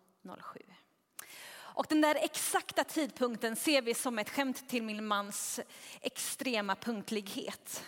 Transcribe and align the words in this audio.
Och 1.53 1.87
den 1.89 2.01
där 2.01 2.15
exakta 2.15 2.85
tidpunkten 2.85 3.57
ser 3.57 3.83
vi 3.83 3.95
som 3.95 4.19
ett 4.19 4.31
skämt 4.31 4.69
till 4.69 4.83
min 4.83 5.07
mans 5.07 5.61
extrema 6.01 6.77
punktlighet. 6.77 7.85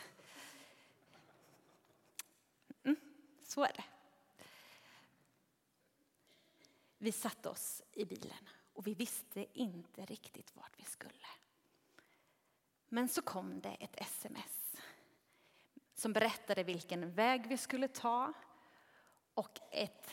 Mm, 2.84 2.96
så 3.44 3.64
är 3.64 3.72
det. 3.72 3.84
Vi 6.98 7.12
satte 7.12 7.48
oss 7.48 7.82
i 7.92 8.04
bilen 8.04 8.48
och 8.72 8.86
vi 8.86 8.94
visste 8.94 9.46
inte 9.52 10.04
riktigt 10.04 10.56
vart 10.56 10.72
vi 10.76 10.84
skulle. 10.84 11.26
Men 12.94 13.08
så 13.08 13.22
kom 13.22 13.60
det 13.60 13.76
ett 13.80 14.00
sms 14.00 14.76
som 15.94 16.12
berättade 16.12 16.62
vilken 16.64 17.12
väg 17.12 17.46
vi 17.46 17.56
skulle 17.56 17.88
ta 17.88 18.32
och 19.34 19.60
ett, 19.70 20.10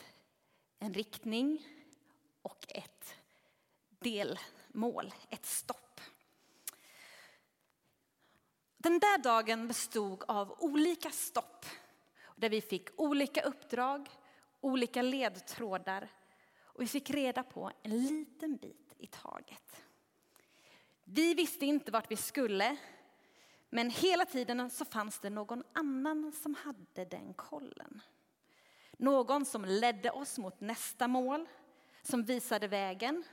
en 0.78 0.94
riktning 0.94 1.66
och 2.42 2.66
ett 2.68 3.14
delmål, 3.88 5.14
ett 5.28 5.46
stopp. 5.46 6.00
Den 8.76 8.98
där 8.98 9.18
dagen 9.18 9.68
bestod 9.68 10.24
av 10.28 10.56
olika 10.58 11.10
stopp 11.10 11.66
där 12.36 12.48
vi 12.48 12.60
fick 12.60 13.00
olika 13.00 13.42
uppdrag, 13.42 14.08
olika 14.60 15.02
ledtrådar 15.02 16.08
och 16.60 16.82
vi 16.82 16.86
fick 16.86 17.10
reda 17.10 17.42
på 17.42 17.70
en 17.82 18.06
liten 18.06 18.56
bit 18.56 18.94
i 18.98 19.06
taget. 19.06 19.84
Vi 21.12 21.34
visste 21.34 21.66
inte 21.66 21.92
vart 21.92 22.10
vi 22.10 22.16
skulle, 22.16 22.76
men 23.70 23.90
hela 23.90 24.26
tiden 24.26 24.70
så 24.70 24.84
fanns 24.84 25.18
det 25.18 25.30
någon 25.30 25.62
annan 25.72 26.32
som 26.32 26.54
hade 26.54 27.04
den 27.04 27.34
kollen. 27.34 28.02
Någon 28.92 29.44
som 29.44 29.64
ledde 29.64 30.10
oss 30.10 30.38
mot 30.38 30.60
nästa 30.60 31.08
mål, 31.08 31.48
som 32.02 32.24
visade 32.24 32.68
vägen 32.68 33.24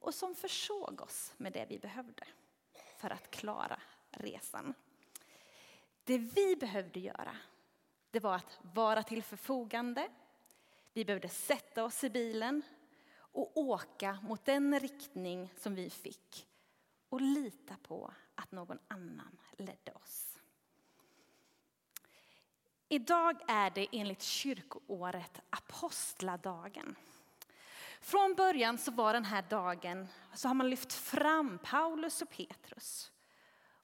och 0.00 0.14
som 0.14 0.34
försåg 0.34 1.00
oss 1.00 1.34
med 1.36 1.52
det 1.52 1.66
vi 1.68 1.78
behövde 1.78 2.24
för 2.96 3.10
att 3.10 3.30
klara 3.30 3.80
resan. 4.10 4.74
Det 6.04 6.18
vi 6.18 6.56
behövde 6.56 7.00
göra, 7.00 7.36
det 8.10 8.20
var 8.20 8.34
att 8.34 8.58
vara 8.62 9.02
till 9.02 9.22
förfogande. 9.22 10.08
Vi 10.92 11.04
behövde 11.04 11.28
sätta 11.28 11.84
oss 11.84 12.04
i 12.04 12.10
bilen 12.10 12.62
och 13.16 13.56
åka 13.56 14.18
mot 14.22 14.44
den 14.44 14.80
riktning 14.80 15.52
som 15.56 15.74
vi 15.74 15.90
fick 15.90 16.46
och 17.08 17.20
lita 17.20 17.76
på 17.82 18.12
att 18.34 18.52
någon 18.52 18.78
annan 18.88 19.38
ledde 19.58 19.92
oss. 19.92 20.38
Idag 22.88 23.40
är 23.48 23.70
det 23.70 23.86
enligt 23.92 24.22
kyrkoåret 24.22 25.40
apostladagen. 25.50 26.96
Från 28.00 28.34
början 28.34 28.78
så 28.78 28.90
var 28.90 29.12
den 29.12 29.24
här 29.24 29.44
dagen 29.50 30.08
så 30.34 30.48
har 30.48 30.54
man 30.54 30.70
lyft 30.70 30.92
fram 30.92 31.58
Paulus 31.58 32.22
och 32.22 32.30
Petrus. 32.30 33.12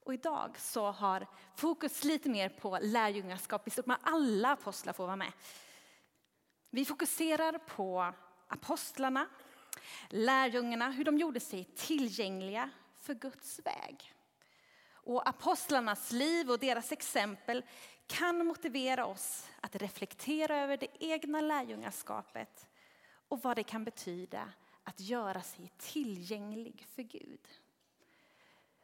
Och 0.05 0.15
idag 0.15 0.59
så 0.59 0.91
har 0.91 1.27
fokus 1.57 2.05
lite 2.05 2.29
mer 2.29 2.49
på 2.49 2.79
lärjungaskap 2.83 3.67
i 3.69 3.71
stort, 3.71 3.87
men 3.87 3.97
alla 4.03 4.53
apostlar 4.53 4.93
får 4.93 5.07
vara 5.07 5.17
med. 5.17 5.33
Vi 6.71 6.85
fokuserar 6.85 7.59
på 7.59 8.15
apostlarna, 8.49 9.29
lärjungarna, 10.09 10.91
hur 10.91 11.05
de 11.05 11.19
gjorde 11.19 11.41
sig 11.41 11.65
tillgängliga 11.65 12.71
för 13.03 13.15
Guds 13.15 13.61
väg. 13.65 14.15
Och 14.93 15.29
apostlarnas 15.29 16.13
liv 16.13 16.51
och 16.51 16.59
deras 16.59 16.93
exempel 16.93 17.65
kan 18.07 18.47
motivera 18.47 19.07
oss 19.07 19.49
att 19.61 19.77
reflektera 19.77 20.57
över 20.57 20.77
det 20.77 21.05
egna 21.05 21.41
lärjungaskapet 21.41 22.67
och 23.29 23.43
vad 23.43 23.57
det 23.57 23.65
kan 23.65 23.85
betyda 23.85 24.53
att 24.83 25.01
göra 25.01 25.43
sig 25.43 25.73
tillgänglig 25.79 26.87
för 26.95 27.03
Gud. 27.03 27.49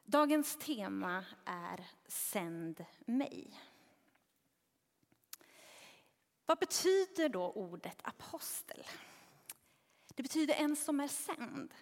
Dagens 0.04 0.56
tema 0.56 1.24
är 1.44 1.86
Sänd 2.06 2.84
mig. 3.06 3.60
Vad 6.46 6.58
betyder 6.58 7.28
då 7.28 7.50
ordet 7.50 7.98
apostel? 8.02 8.84
Det 10.14 10.22
betyder 10.22 10.54
en 10.54 10.76
som 10.76 11.00
är 11.00 11.08
sänd. 11.08 11.74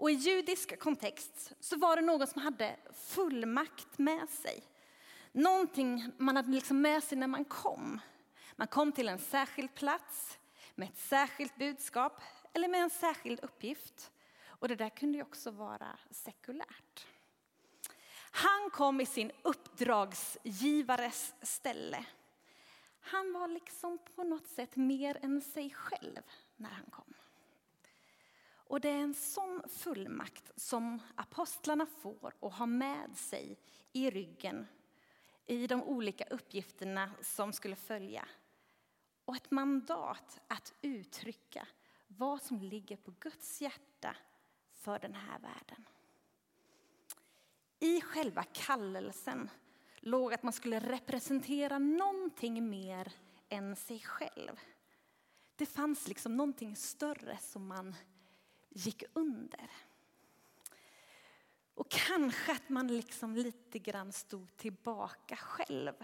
Och 0.00 0.10
i 0.10 0.14
judisk 0.14 0.78
kontext 0.78 1.52
så 1.60 1.76
var 1.76 1.96
det 1.96 2.02
någon 2.02 2.26
som 2.26 2.42
hade 2.42 2.76
fullmakt 2.92 3.98
med 3.98 4.28
sig. 4.28 4.62
Någonting 5.32 6.12
man 6.18 6.36
hade 6.36 6.50
liksom 6.50 6.80
med 6.80 7.04
sig 7.04 7.18
när 7.18 7.26
man 7.26 7.44
kom. 7.44 8.00
Man 8.56 8.68
kom 8.68 8.92
till 8.92 9.08
en 9.08 9.18
särskild 9.18 9.74
plats 9.74 10.38
med 10.74 10.88
ett 10.88 10.98
särskilt 10.98 11.56
budskap 11.56 12.20
eller 12.52 12.68
med 12.68 12.82
en 12.82 12.90
särskild 12.90 13.40
uppgift. 13.40 14.10
Och 14.44 14.68
det 14.68 14.76
där 14.76 14.88
kunde 14.88 15.18
ju 15.18 15.22
också 15.22 15.50
vara 15.50 15.98
sekulärt. 16.10 17.06
Han 18.30 18.70
kom 18.72 19.00
i 19.00 19.06
sin 19.06 19.32
uppdragsgivares 19.42 21.34
ställe. 21.42 22.04
Han 23.00 23.32
var 23.32 23.48
liksom 23.48 23.98
på 24.14 24.24
något 24.24 24.46
sätt 24.46 24.76
mer 24.76 25.18
än 25.22 25.40
sig 25.40 25.70
själv 25.70 26.22
när 26.56 26.70
han 26.70 26.86
kom. 26.90 27.14
Och 28.70 28.80
det 28.80 28.88
är 28.88 29.02
en 29.02 29.14
sån 29.14 29.62
fullmakt 29.68 30.50
som 30.56 31.02
apostlarna 31.14 31.86
får 31.86 32.34
och 32.40 32.52
har 32.52 32.66
med 32.66 33.16
sig 33.16 33.58
i 33.92 34.10
ryggen 34.10 34.66
i 35.46 35.66
de 35.66 35.82
olika 35.82 36.24
uppgifterna 36.24 37.10
som 37.20 37.52
skulle 37.52 37.76
följa. 37.76 38.28
Och 39.24 39.36
ett 39.36 39.50
mandat 39.50 40.40
att 40.46 40.74
uttrycka 40.82 41.68
vad 42.06 42.42
som 42.42 42.62
ligger 42.62 42.96
på 42.96 43.14
Guds 43.20 43.60
hjärta 43.60 44.16
för 44.72 44.98
den 44.98 45.14
här 45.14 45.38
världen. 45.38 45.88
I 47.80 48.00
själva 48.00 48.42
kallelsen 48.42 49.50
låg 49.98 50.34
att 50.34 50.42
man 50.42 50.52
skulle 50.52 50.80
representera 50.80 51.78
någonting 51.78 52.70
mer 52.70 53.12
än 53.48 53.76
sig 53.76 54.00
själv. 54.00 54.60
Det 55.56 55.66
fanns 55.66 56.08
liksom 56.08 56.36
någonting 56.36 56.76
större 56.76 57.38
som 57.40 57.66
man 57.66 57.94
gick 58.70 59.04
under. 59.12 59.70
Och 61.74 61.90
kanske 61.90 62.52
att 62.52 62.68
man 62.68 62.86
liksom 62.86 63.36
lite 63.36 63.78
grann 63.78 64.12
stod 64.12 64.56
tillbaka 64.56 65.36
själv. 65.36 65.94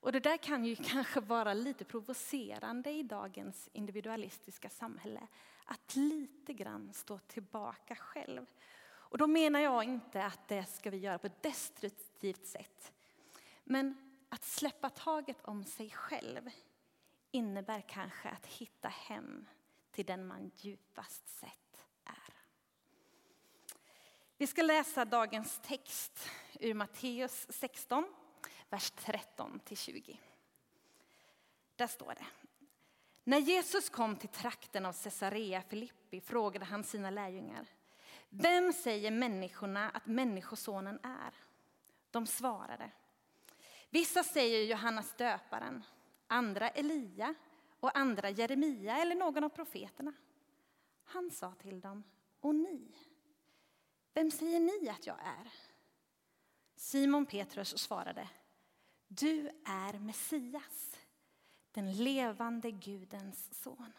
Och 0.00 0.12
det 0.12 0.20
där 0.20 0.36
kan 0.36 0.64
ju 0.64 0.76
kanske 0.82 1.20
vara 1.20 1.54
lite 1.54 1.84
provocerande 1.84 2.90
i 2.90 3.02
dagens 3.02 3.68
individualistiska 3.72 4.70
samhälle. 4.70 5.26
Att 5.64 5.96
lite 5.96 6.52
grann 6.52 6.92
stå 6.92 7.18
tillbaka 7.18 7.96
själv. 7.96 8.46
Och 8.82 9.18
då 9.18 9.26
menar 9.26 9.60
jag 9.60 9.84
inte 9.84 10.24
att 10.24 10.48
det 10.48 10.64
ska 10.64 10.90
vi 10.90 10.96
göra 10.96 11.18
på 11.18 11.26
ett 11.26 11.42
destruktivt 11.42 12.46
sätt. 12.46 12.92
Men 13.64 14.10
att 14.28 14.44
släppa 14.44 14.90
taget 14.90 15.44
om 15.44 15.64
sig 15.64 15.90
själv 15.90 16.50
innebär 17.30 17.80
kanske 17.80 18.28
att 18.28 18.46
hitta 18.46 18.88
hem 18.88 19.46
till 19.92 20.06
den 20.06 20.26
man 20.26 20.50
djupast 20.56 21.28
sett 21.28 21.86
är. 22.04 22.34
Vi 24.36 24.46
ska 24.46 24.62
läsa 24.62 25.04
dagens 25.04 25.60
text 25.62 26.30
ur 26.60 26.74
Matteus 26.74 27.46
16, 27.48 28.04
vers 28.68 28.92
13-20. 28.92 30.16
Där 31.76 31.86
står 31.86 32.14
det. 32.14 32.26
När 33.24 33.38
Jesus 33.38 33.90
kom 33.90 34.16
till 34.16 34.28
trakten 34.28 34.86
av 34.86 34.92
Caesarea 34.92 35.62
Filippi 35.62 36.20
frågade 36.20 36.64
han 36.64 36.84
sina 36.84 37.10
lärjungar. 37.10 37.66
Vem 38.28 38.72
säger 38.72 39.10
människorna 39.10 39.90
att 39.90 40.06
Människosonen 40.06 41.00
är? 41.02 41.34
De 42.10 42.26
svarade. 42.26 42.90
Vissa 43.90 44.24
säger 44.24 44.64
Johannes 44.64 45.14
döparen, 45.16 45.84
andra 46.26 46.68
Elia 46.68 47.34
och 47.80 47.98
andra 47.98 48.30
Jeremia 48.30 48.96
eller 48.96 49.14
någon 49.14 49.44
av 49.44 49.48
profeterna. 49.48 50.12
Han 51.04 51.30
sa 51.30 51.54
till 51.54 51.80
dem, 51.80 52.04
och 52.40 52.54
ni, 52.54 52.94
vem 54.14 54.30
säger 54.30 54.60
ni 54.60 54.88
att 54.88 55.06
jag 55.06 55.16
är? 55.18 55.52
Simon 56.76 57.26
Petrus 57.26 57.78
svarade, 57.78 58.28
Du 59.08 59.48
är 59.64 59.98
Messias, 59.98 60.96
den 61.72 61.92
levande 61.92 62.70
Gudens 62.70 63.62
son. 63.62 63.92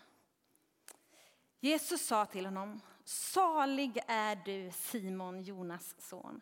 Jesus 1.59 2.05
sa 2.05 2.25
till 2.25 2.45
honom, 2.45 2.81
salig 3.03 3.99
är 4.07 4.35
du 4.35 4.71
Simon, 4.71 5.43
Jonas 5.43 5.95
son. 5.99 6.41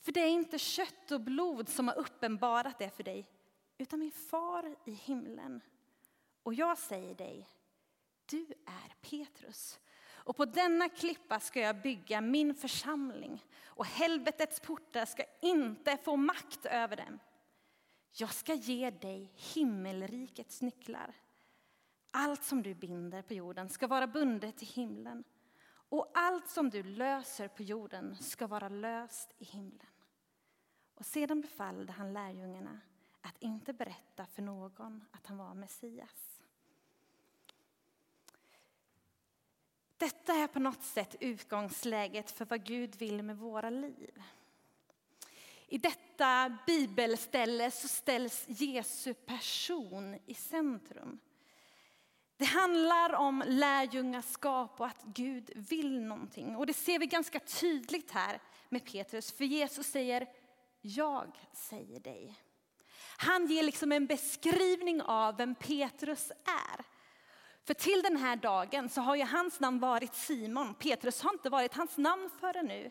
För 0.00 0.12
det 0.12 0.20
är 0.20 0.28
inte 0.28 0.58
kött 0.58 1.10
och 1.10 1.20
blod 1.20 1.68
som 1.68 1.88
har 1.88 1.98
uppenbarat 1.98 2.78
det 2.78 2.90
för 2.90 3.02
dig, 3.02 3.26
utan 3.78 3.98
min 3.98 4.12
far 4.12 4.76
i 4.84 4.90
himlen. 4.90 5.60
Och 6.48 6.54
jag 6.54 6.78
säger 6.78 7.14
dig, 7.14 7.48
du 8.26 8.46
är 8.66 8.94
Petrus. 9.00 9.80
Och 10.10 10.36
på 10.36 10.44
denna 10.44 10.88
klippa 10.88 11.40
ska 11.40 11.60
jag 11.60 11.82
bygga 11.82 12.20
min 12.20 12.54
församling 12.54 13.44
och 13.64 13.86
helvetets 13.86 14.60
portar 14.60 15.04
ska 15.04 15.24
inte 15.40 15.96
få 15.96 16.16
makt 16.16 16.66
över 16.66 16.96
dem. 16.96 17.18
Jag 18.12 18.34
ska 18.34 18.54
ge 18.54 18.90
dig 18.90 19.32
himmelrikets 19.54 20.62
nycklar. 20.62 21.14
Allt 22.10 22.44
som 22.44 22.62
du 22.62 22.74
binder 22.74 23.22
på 23.22 23.34
jorden 23.34 23.68
ska 23.68 23.86
vara 23.86 24.06
bundet 24.06 24.62
i 24.62 24.66
himlen 24.66 25.24
och 25.68 26.10
allt 26.14 26.48
som 26.48 26.70
du 26.70 26.82
löser 26.82 27.48
på 27.48 27.62
jorden 27.62 28.16
ska 28.16 28.46
vara 28.46 28.68
löst 28.68 29.34
i 29.38 29.44
himlen. 29.44 29.92
Och 30.94 31.06
sedan 31.06 31.40
befallde 31.40 31.92
han 31.92 32.12
lärjungarna 32.12 32.80
att 33.20 33.38
inte 33.38 33.72
berätta 33.72 34.26
för 34.26 34.42
någon 34.42 35.04
att 35.12 35.26
han 35.26 35.36
var 35.36 35.54
Messias. 35.54 36.27
Detta 39.98 40.32
är 40.32 40.46
på 40.46 40.58
något 40.58 40.82
sätt 40.82 41.16
utgångsläget 41.20 42.30
för 42.30 42.44
vad 42.44 42.64
Gud 42.64 42.96
vill 42.96 43.22
med 43.22 43.38
våra 43.38 43.70
liv. 43.70 44.22
I 45.66 45.78
detta 45.78 46.58
bibelställe 46.66 47.70
så 47.70 47.88
ställs 47.88 48.44
Jesu 48.48 49.14
person 49.14 50.18
i 50.26 50.34
centrum. 50.34 51.18
Det 52.36 52.44
handlar 52.44 53.12
om 53.14 53.44
lärjungaskap 53.46 54.80
och 54.80 54.86
att 54.86 55.02
Gud 55.04 55.50
vill 55.54 56.00
någonting. 56.00 56.56
Och 56.56 56.66
det 56.66 56.72
ser 56.72 56.98
vi 56.98 57.06
ganska 57.06 57.40
tydligt 57.40 58.10
här 58.10 58.40
med 58.68 58.84
Petrus. 58.84 59.32
För 59.32 59.44
Jesus 59.44 59.86
säger, 59.86 60.26
jag 60.80 61.32
säger 61.52 62.00
dig. 62.00 62.34
Han 63.16 63.46
ger 63.46 63.62
liksom 63.62 63.92
en 63.92 64.06
beskrivning 64.06 65.02
av 65.02 65.36
vem 65.36 65.54
Petrus 65.54 66.30
är. 66.30 66.97
För 67.68 67.74
till 67.74 68.02
den 68.02 68.16
här 68.16 68.36
dagen 68.36 68.88
så 68.88 69.00
har 69.00 69.16
ju 69.16 69.24
hans 69.24 69.60
namn 69.60 69.78
varit 69.80 70.14
Simon. 70.14 70.74
Petrus 70.74 71.22
har 71.22 71.32
inte 71.32 71.50
varit 71.50 71.74
hans 71.74 71.98
namn 71.98 72.30
förrän 72.40 72.66
nu. 72.66 72.90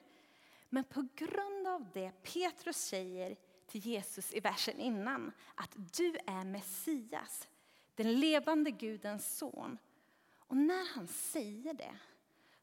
Men 0.70 0.84
på 0.84 1.08
grund 1.16 1.68
av 1.68 1.90
det 1.94 2.12
Petrus 2.24 2.78
säger 2.78 3.36
till 3.68 3.82
Jesus 3.82 4.34
i 4.34 4.40
versen 4.40 4.80
innan, 4.80 5.32
att 5.56 5.72
du 5.98 6.18
är 6.28 6.44
Messias, 6.44 7.48
den 7.96 8.20
levande 8.20 8.72
Gudens 8.72 9.38
son. 9.38 9.78
Och 10.38 10.58
när 10.58 10.94
han 10.96 11.08
säger 11.08 11.74
det 11.74 11.96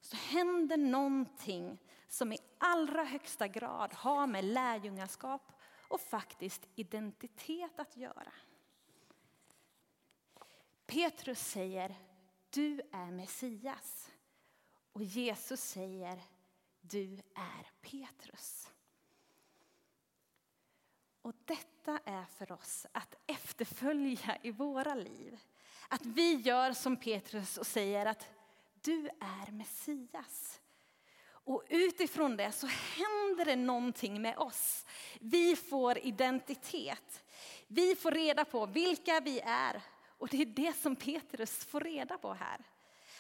så 0.00 0.16
händer 0.16 0.76
någonting 0.76 1.78
som 2.08 2.32
i 2.32 2.38
allra 2.58 3.04
högsta 3.04 3.48
grad 3.48 3.92
har 3.92 4.26
med 4.26 4.44
lärjungaskap 4.44 5.52
och 5.88 6.00
faktiskt 6.00 6.68
identitet 6.74 7.80
att 7.80 7.96
göra. 7.96 8.32
Petrus 10.94 11.40
säger, 11.40 11.94
du 12.50 12.80
är 12.92 13.10
Messias. 13.10 14.10
Och 14.92 15.02
Jesus 15.02 15.60
säger, 15.60 16.22
du 16.80 17.12
är 17.34 17.70
Petrus. 17.80 18.70
Och 21.22 21.34
detta 21.44 21.98
är 22.04 22.24
för 22.24 22.52
oss 22.52 22.86
att 22.92 23.14
efterfölja 23.26 24.38
i 24.42 24.50
våra 24.50 24.94
liv. 24.94 25.38
Att 25.88 26.06
vi 26.06 26.34
gör 26.34 26.72
som 26.72 26.96
Petrus 26.96 27.58
och 27.58 27.66
säger 27.66 28.06
att 28.06 28.26
du 28.74 29.08
är 29.20 29.52
Messias. 29.52 30.60
Och 31.26 31.62
utifrån 31.68 32.36
det 32.36 32.52
så 32.52 32.66
händer 32.66 33.44
det 33.44 33.56
någonting 33.56 34.22
med 34.22 34.38
oss. 34.38 34.86
Vi 35.20 35.56
får 35.56 35.98
identitet. 35.98 37.24
Vi 37.66 37.96
får 37.96 38.10
reda 38.10 38.44
på 38.44 38.66
vilka 38.66 39.20
vi 39.20 39.40
är. 39.40 39.82
Och 40.24 40.30
det 40.30 40.42
är 40.42 40.46
det 40.46 40.72
som 40.76 40.96
Petrus 40.96 41.64
får 41.64 41.80
reda 41.80 42.18
på 42.18 42.32
här. 42.32 42.64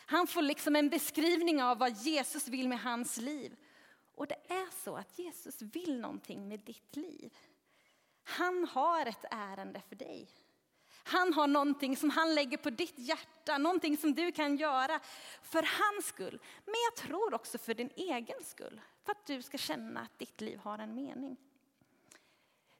Han 0.06 0.26
får 0.26 0.42
liksom 0.42 0.76
en 0.76 0.88
beskrivning 0.88 1.62
av 1.62 1.78
vad 1.78 1.92
Jesus 1.96 2.48
vill 2.48 2.68
med 2.68 2.80
hans 2.80 3.16
liv. 3.16 3.56
Och 4.14 4.26
det 4.26 4.36
är 4.48 4.84
så 4.84 4.96
att 4.96 5.18
Jesus 5.18 5.62
vill 5.62 6.00
någonting 6.00 6.48
med 6.48 6.60
ditt 6.60 6.96
liv. 6.96 7.36
Han 8.22 8.64
har 8.64 9.06
ett 9.06 9.24
ärende 9.30 9.82
för 9.88 9.96
dig. 9.96 10.28
Han 11.04 11.32
har 11.32 11.46
någonting 11.46 11.96
som 11.96 12.10
han 12.10 12.34
lägger 12.34 12.56
på 12.56 12.70
ditt 12.70 12.98
hjärta, 12.98 13.58
någonting 13.58 13.96
som 13.96 14.14
du 14.14 14.32
kan 14.32 14.56
göra 14.56 15.00
för 15.42 15.68
hans 15.82 16.06
skull. 16.06 16.40
Men 16.64 16.74
jag 16.90 16.96
tror 16.96 17.34
också 17.34 17.58
för 17.58 17.74
din 17.74 17.90
egen 17.96 18.44
skull, 18.44 18.80
för 19.04 19.12
att 19.12 19.26
du 19.26 19.42
ska 19.42 19.58
känna 19.58 20.00
att 20.00 20.18
ditt 20.18 20.40
liv 20.40 20.58
har 20.58 20.78
en 20.78 20.94
mening. 20.94 21.36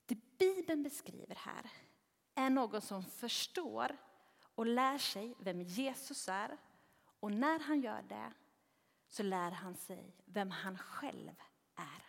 Det 0.06 0.38
Bibeln 0.38 0.82
beskriver 0.82 1.34
här 1.34 1.70
är 2.34 2.50
någon 2.50 2.80
som 2.80 3.04
förstår 3.04 3.96
och 4.54 4.66
lär 4.66 4.98
sig 4.98 5.34
vem 5.38 5.62
Jesus 5.62 6.28
är. 6.28 6.58
Och 7.20 7.32
när 7.32 7.58
han 7.58 7.80
gör 7.80 8.02
det 8.02 8.32
så 9.08 9.22
lär 9.22 9.50
han 9.50 9.76
sig 9.76 10.16
vem 10.24 10.50
han 10.50 10.78
själv 10.78 11.34
är. 11.74 12.04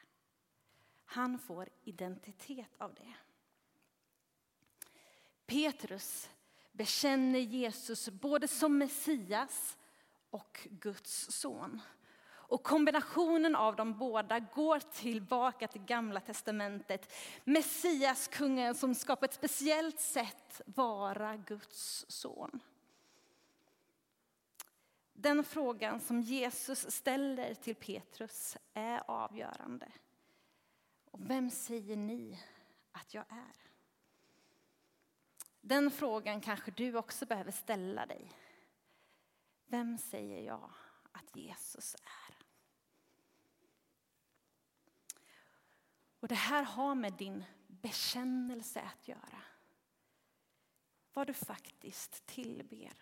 Han 1.06 1.39
får 1.39 1.69
identitet 1.83 2.75
av 2.77 2.94
det. 2.94 3.13
Petrus 5.45 6.30
bekänner 6.71 7.39
Jesus 7.39 8.09
både 8.09 8.47
som 8.47 8.77
Messias 8.77 9.77
och 10.30 10.68
Guds 10.71 11.31
son. 11.31 11.81
Och 12.47 12.63
kombinationen 12.63 13.56
av 13.56 13.75
de 13.75 13.97
båda 13.97 14.39
går 14.39 14.80
tillbaka 14.80 15.68
till 15.68 15.81
gamla 15.81 16.19
testamentet. 16.19 17.13
Messias, 17.44 18.27
kungen 18.27 18.75
som 18.75 18.95
ska 18.95 19.15
på 19.15 19.25
ett 19.25 19.33
speciellt 19.33 20.00
sätt 20.00 20.62
vara 20.65 21.38
Guds 21.38 22.06
son. 22.07 22.59
Den 25.13 25.44
frågan 25.44 26.00
som 26.00 26.21
Jesus 26.21 26.92
ställer 26.92 27.53
till 27.53 27.75
Petrus 27.75 28.57
är 28.74 29.03
avgörande. 29.12 29.92
Och 31.11 31.30
vem 31.30 31.49
säger 31.49 31.95
ni 31.95 32.40
att 32.92 33.14
jag 33.14 33.25
är? 33.30 33.56
Den 35.61 35.92
frågan 35.92 36.42
kanske 36.42 36.71
du 36.71 36.97
också 36.97 37.25
behöver 37.25 37.52
ställa 37.52 38.06
dig. 38.06 38.31
Vem 39.66 39.97
säger 39.97 40.42
jag 40.42 40.69
att 41.11 41.35
Jesus 41.35 41.95
är? 41.95 42.34
Och 46.26 46.30
det 46.30 46.36
här 46.36 46.64
har 46.64 46.96
med 46.96 47.14
din 47.14 47.44
bekännelse 47.68 48.82
att 48.82 49.08
göra. 49.08 49.42
Vad 51.14 51.28
du 51.28 51.34
faktiskt 51.34 52.26
tillber. 52.26 52.94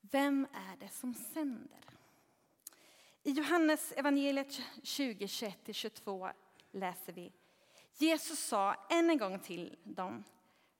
Vem 0.00 0.46
är 0.52 0.76
det 0.76 0.88
som 0.88 1.14
sänder? 1.14 1.84
I 3.22 3.30
Johannes 3.30 3.92
evangeliet 3.92 4.60
20, 4.82 5.26
21-22 5.26 6.32
läser 6.70 7.12
vi. 7.12 7.32
Jesus 7.94 8.38
sa 8.38 8.74
än 8.90 9.10
en 9.10 9.18
gång 9.18 9.38
till 9.38 9.76
dem, 9.84 10.24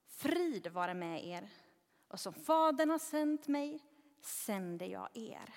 frid 0.06 0.66
vare 0.66 0.94
med 0.94 1.26
er. 1.26 1.48
Och 2.08 2.20
som 2.20 2.34
Fadern 2.34 2.90
har 2.90 2.98
sänt 2.98 3.48
mig 3.48 3.80
sänder 4.20 4.86
jag 4.86 5.08
er. 5.14 5.54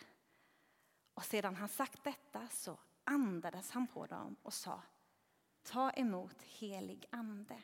Och 1.13 1.25
sedan 1.25 1.55
han 1.55 1.69
sagt 1.69 2.03
detta 2.03 2.47
så 2.51 2.77
andades 3.03 3.71
han 3.71 3.87
på 3.87 4.05
dem 4.05 4.35
och 4.43 4.53
sa, 4.53 4.81
ta 5.63 5.91
emot 5.91 6.41
helig 6.41 7.05
ande. 7.09 7.61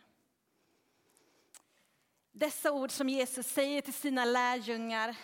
Dessa 2.31 2.71
ord 2.71 2.91
som 2.91 3.09
Jesus 3.09 3.47
säger 3.47 3.81
till 3.81 3.93
sina 3.93 4.25
lärjungar 4.25 5.15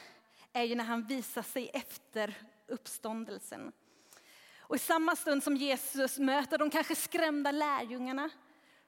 är 0.54 0.64
ju 0.64 0.76
när 0.76 0.84
han 0.84 1.04
visar 1.04 1.42
sig 1.42 1.70
efter 1.74 2.36
uppståndelsen. 2.68 3.72
Och 4.58 4.76
i 4.76 4.80
samma 4.80 5.16
stund 5.16 5.44
som 5.44 5.58
Jesus 5.58 6.20
möter 6.20 6.58
de 6.58 6.70
kanske 6.70 6.96
skrämda 6.96 7.52
lärjungarna 7.52 8.30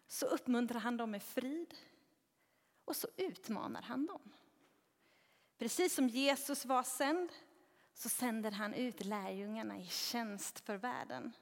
så 0.08 0.26
uppmuntrar 0.26 0.80
han 0.80 0.98
dem 0.98 1.12
med 1.12 1.24
frid 1.24 1.74
och 2.86 2.96
så 2.96 3.08
utmanar 3.18 3.82
han 3.82 4.06
dem. 4.06 4.22
Precis 5.58 5.96
som 5.96 6.10
Jesus 6.10 6.66
var 6.66 6.84
sänd 6.84 7.30
så 7.96 8.10
sänder 8.10 8.52
han 8.52 8.74
ut 8.74 9.06
lärjungarna 9.06 9.78
i 9.78 9.86
tjänst 9.86 10.60
för 10.60 10.78
världen. 10.78 11.34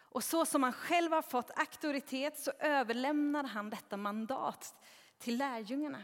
Och 0.00 0.24
så 0.24 0.46
som 0.46 0.62
han 0.62 0.72
själv 0.72 1.12
har 1.12 1.22
fått 1.22 1.58
auktoritet 1.58 2.38
så 2.38 2.50
överlämnar 2.58 3.44
han 3.44 3.70
detta 3.70 3.96
mandat 3.96 4.74
till 5.18 5.38
lärjungarna. 5.38 6.02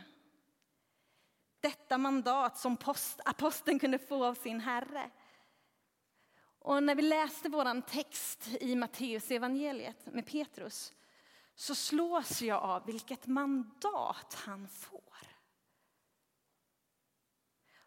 Detta 1.60 1.98
mandat 1.98 2.58
som 2.58 2.76
aposteln 3.24 3.78
kunde 3.78 3.98
få 3.98 4.24
av 4.24 4.34
sin 4.34 4.60
Herre. 4.60 5.10
Och 6.58 6.82
när 6.82 6.94
vi 6.94 7.02
läste 7.02 7.48
vår 7.48 7.80
text 7.80 8.48
i 8.60 8.76
Matteus 8.76 9.30
evangeliet 9.30 10.06
med 10.06 10.26
Petrus 10.26 10.92
så 11.54 11.74
slås 11.74 12.42
jag 12.42 12.62
av 12.62 12.86
vilket 12.86 13.26
mandat 13.26 14.34
han 14.46 14.68
får. 14.68 15.13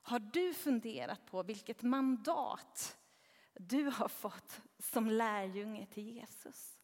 Har 0.08 0.20
du 0.20 0.54
funderat 0.54 1.26
på 1.26 1.44
vilket 1.44 1.82
mandat 1.82 2.98
du 3.54 3.84
har 3.84 4.08
fått 4.08 4.62
som 4.80 5.10
lärjunge 5.10 5.86
till 5.86 6.10
Jesus? 6.10 6.80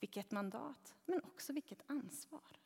Vilket 0.00 0.30
mandat, 0.30 0.94
men 1.04 1.24
också 1.24 1.52
vilket 1.52 1.90
ansvar. 1.90 2.58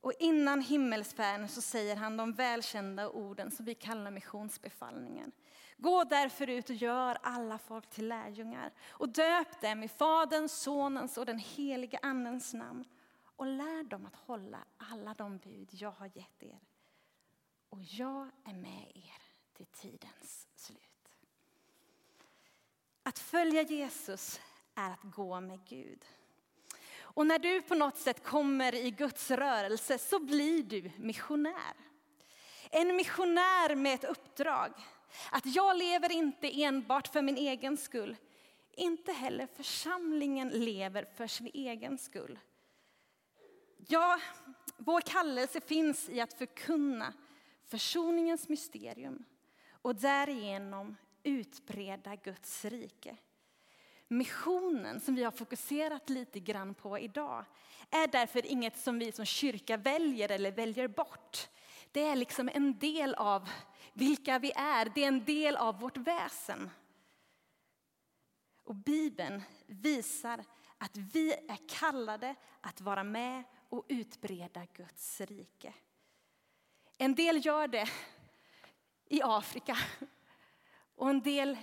Och 0.00 0.12
innan 0.18 0.60
himmelsfärden 0.60 1.48
så 1.48 1.62
säger 1.62 1.96
han 1.96 2.16
de 2.16 2.32
välkända 2.32 3.10
orden 3.10 3.50
som 3.50 3.64
vi 3.64 3.74
kallar 3.74 4.10
missionsbefallningen. 4.10 5.32
Gå 5.76 6.04
därför 6.04 6.50
ut 6.50 6.70
och 6.70 6.76
gör 6.76 7.18
alla 7.22 7.58
folk 7.58 7.90
till 7.90 8.08
lärjungar 8.08 8.72
och 8.88 9.08
döp 9.08 9.60
dem 9.60 9.82
i 9.82 9.88
Faderns, 9.88 10.52
Sonens 10.52 11.18
och 11.18 11.26
den 11.26 11.38
helige 11.38 11.98
Andens 12.02 12.54
namn 12.54 12.84
och 13.36 13.46
lär 13.46 13.82
dem 13.84 14.06
att 14.06 14.16
hålla 14.16 14.64
alla 14.76 15.14
de 15.14 15.38
bud 15.38 15.68
jag 15.72 15.90
har 15.90 16.10
gett 16.14 16.42
er. 16.42 16.60
Och 17.68 17.82
jag 17.82 18.30
är 18.44 18.54
med 18.54 18.92
er 18.94 19.22
till 19.52 19.66
tidens 19.66 20.48
slut. 20.54 21.12
Att 23.02 23.18
följa 23.18 23.62
Jesus 23.62 24.40
är 24.74 24.90
att 24.90 25.02
gå 25.02 25.40
med 25.40 25.64
Gud. 25.68 26.04
Och 26.96 27.26
när 27.26 27.38
du 27.38 27.62
på 27.62 27.74
något 27.74 27.96
sätt 27.96 28.24
kommer 28.24 28.74
i 28.74 28.90
Guds 28.90 29.30
rörelse 29.30 29.98
så 29.98 30.18
blir 30.18 30.62
du 30.62 30.90
missionär. 30.96 31.74
En 32.70 32.96
missionär 32.96 33.74
med 33.74 33.94
ett 33.94 34.04
uppdrag. 34.04 34.72
Att 35.30 35.46
jag 35.46 35.76
lever 35.76 36.12
inte 36.12 36.62
enbart 36.62 37.08
för 37.08 37.22
min 37.22 37.36
egen 37.36 37.76
skull. 37.76 38.16
Inte 38.72 39.12
heller 39.12 39.46
församlingen 39.46 40.48
lever 40.48 41.04
för 41.16 41.26
sin 41.26 41.50
egen 41.54 41.98
skull. 41.98 42.38
Ja, 43.88 44.20
vår 44.76 45.00
kallelse 45.00 45.60
finns 45.60 46.08
i 46.08 46.20
att 46.20 46.34
förkunna 46.34 47.12
försoningens 47.64 48.48
mysterium 48.48 49.24
och 49.82 49.96
därigenom 49.96 50.96
utbreda 51.22 52.16
Guds 52.16 52.64
rike. 52.64 53.16
Missionen 54.08 55.00
som 55.00 55.14
vi 55.14 55.24
har 55.24 55.30
fokuserat 55.30 56.08
lite 56.08 56.40
grann 56.40 56.74
på 56.74 56.98
idag 56.98 57.44
är 57.90 58.06
därför 58.06 58.46
inget 58.46 58.78
som 58.78 58.98
vi 58.98 59.12
som 59.12 59.24
kyrka 59.24 59.76
väljer 59.76 60.30
eller 60.30 60.52
väljer 60.52 60.88
bort. 60.88 61.48
Det 61.92 62.00
är 62.00 62.16
liksom 62.16 62.50
en 62.54 62.78
del 62.78 63.14
av 63.14 63.48
vilka 63.92 64.38
vi 64.38 64.52
är, 64.56 64.92
det 64.94 65.04
är 65.04 65.08
en 65.08 65.24
del 65.24 65.56
av 65.56 65.80
vårt 65.80 65.96
väsen. 65.96 66.70
Och 68.64 68.74
Bibeln 68.74 69.42
visar 69.66 70.44
att 70.78 70.96
vi 70.96 71.32
är 71.32 71.68
kallade 71.68 72.34
att 72.60 72.80
vara 72.80 73.04
med 73.04 73.44
och 73.74 73.84
utbreda 73.88 74.66
Guds 74.74 75.20
rike. 75.20 75.74
En 76.98 77.14
del 77.14 77.46
gör 77.46 77.68
det 77.68 77.88
i 79.08 79.20
Afrika 79.22 79.76
och 80.94 81.10
en 81.10 81.20
del 81.20 81.58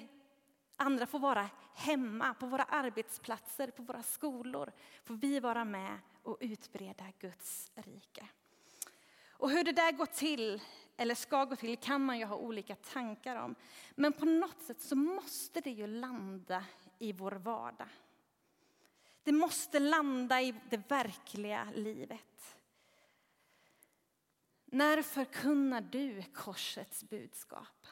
andra 0.75 1.05
får 1.05 1.19
vara 1.19 1.49
hemma, 1.73 2.33
på 2.33 2.45
våra 2.45 2.63
arbetsplatser, 2.63 3.71
på 3.71 3.83
våra 3.83 4.03
skolor. 4.03 4.71
Får 5.03 5.13
vi 5.13 5.39
vara 5.39 5.65
med 5.65 5.99
och 6.23 6.37
utbreda 6.39 7.05
Guds 7.19 7.71
rike. 7.75 8.27
Och 9.29 9.49
hur 9.49 9.63
det 9.63 9.71
där 9.71 9.91
går 9.91 10.05
till, 10.05 10.61
eller 10.97 11.15
ska 11.15 11.45
gå 11.45 11.55
till, 11.55 11.77
kan 11.77 12.05
man 12.05 12.19
ju 12.19 12.25
ha 12.25 12.35
olika 12.35 12.75
tankar 12.75 13.35
om. 13.35 13.55
Men 13.95 14.13
på 14.13 14.25
något 14.25 14.61
sätt 14.61 14.81
så 14.81 14.95
måste 14.95 15.61
det 15.61 15.71
ju 15.71 15.87
landa 15.87 16.65
i 16.99 17.13
vår 17.13 17.31
vardag. 17.31 17.87
Det 19.23 19.31
måste 19.31 19.79
landa 19.79 20.41
i 20.41 20.55
det 20.69 20.91
verkliga 20.91 21.67
livet. 21.75 22.57
När 24.65 25.01
förkunnar 25.01 25.81
du 25.81 26.23
korsets 26.33 27.03
budskap? 27.03 27.87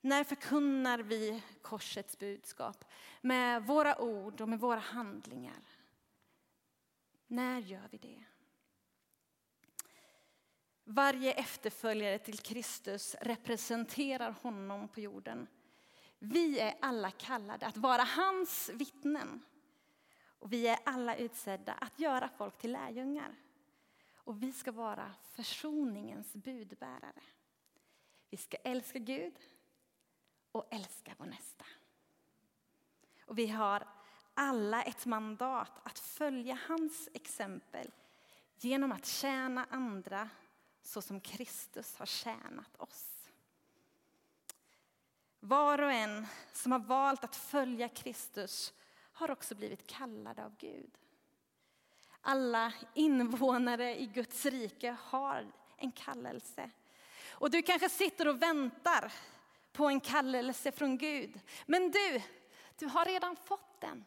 När 0.00 0.24
förkunnar 0.24 0.98
vi 0.98 1.42
korsets 1.62 2.18
budskap 2.18 2.84
med 3.20 3.66
våra 3.66 3.98
ord 3.98 4.40
och 4.40 4.48
med 4.48 4.60
våra 4.60 4.78
handlingar? 4.78 5.62
När 7.26 7.58
gör 7.60 7.88
vi 7.90 7.98
det? 7.98 8.24
Varje 10.84 11.32
efterföljare 11.32 12.18
till 12.18 12.38
Kristus 12.38 13.16
representerar 13.20 14.34
honom 14.42 14.88
på 14.88 15.00
jorden. 15.00 15.46
Vi 16.24 16.60
är 16.60 16.74
alla 16.80 17.10
kallade 17.10 17.66
att 17.66 17.76
vara 17.76 18.02
hans 18.02 18.70
vittnen. 18.74 19.42
Och 20.24 20.52
vi 20.52 20.68
är 20.68 20.78
alla 20.84 21.16
utsedda 21.16 21.72
att 21.72 21.98
göra 21.98 22.28
folk 22.28 22.58
till 22.58 22.72
lärjungar. 22.72 23.34
Och 24.14 24.42
vi 24.42 24.52
ska 24.52 24.72
vara 24.72 25.14
försoningens 25.22 26.32
budbärare. 26.34 27.22
Vi 28.30 28.36
ska 28.36 28.56
älska 28.56 28.98
Gud 28.98 29.34
och 30.52 30.68
älska 30.70 31.14
vår 31.18 31.26
nästa. 31.26 31.64
Och 33.26 33.38
vi 33.38 33.46
har 33.46 33.88
alla 34.34 34.82
ett 34.82 35.06
mandat 35.06 35.72
att 35.82 35.98
följa 35.98 36.58
hans 36.68 37.08
exempel 37.14 37.90
genom 38.56 38.92
att 38.92 39.06
tjäna 39.06 39.66
andra 39.70 40.28
så 40.82 41.02
som 41.02 41.20
Kristus 41.20 41.96
har 41.96 42.06
tjänat 42.06 42.76
oss. 42.76 43.11
Var 45.44 45.82
och 45.82 45.92
en 45.92 46.26
som 46.52 46.72
har 46.72 46.78
valt 46.78 47.24
att 47.24 47.36
följa 47.36 47.88
Kristus 47.88 48.72
har 49.12 49.30
också 49.30 49.54
blivit 49.54 49.86
kallade 49.86 50.44
av 50.44 50.56
Gud. 50.58 50.98
Alla 52.20 52.72
invånare 52.94 54.00
i 54.00 54.06
Guds 54.06 54.46
rike 54.46 54.96
har 55.00 55.52
en 55.76 55.92
kallelse. 55.92 56.70
Och 57.30 57.50
du 57.50 57.62
kanske 57.62 57.88
sitter 57.88 58.28
och 58.28 58.42
väntar 58.42 59.12
på 59.72 59.86
en 59.86 60.00
kallelse 60.00 60.72
från 60.72 60.98
Gud. 60.98 61.40
Men 61.66 61.90
du, 61.90 62.22
du 62.78 62.86
har 62.86 63.04
redan 63.04 63.36
fått 63.36 63.80
den. 63.80 64.04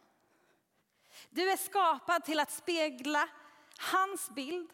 Du 1.30 1.50
är 1.50 1.56
skapad 1.56 2.24
till 2.24 2.40
att 2.40 2.50
spegla 2.50 3.28
hans 3.78 4.30
bild 4.30 4.70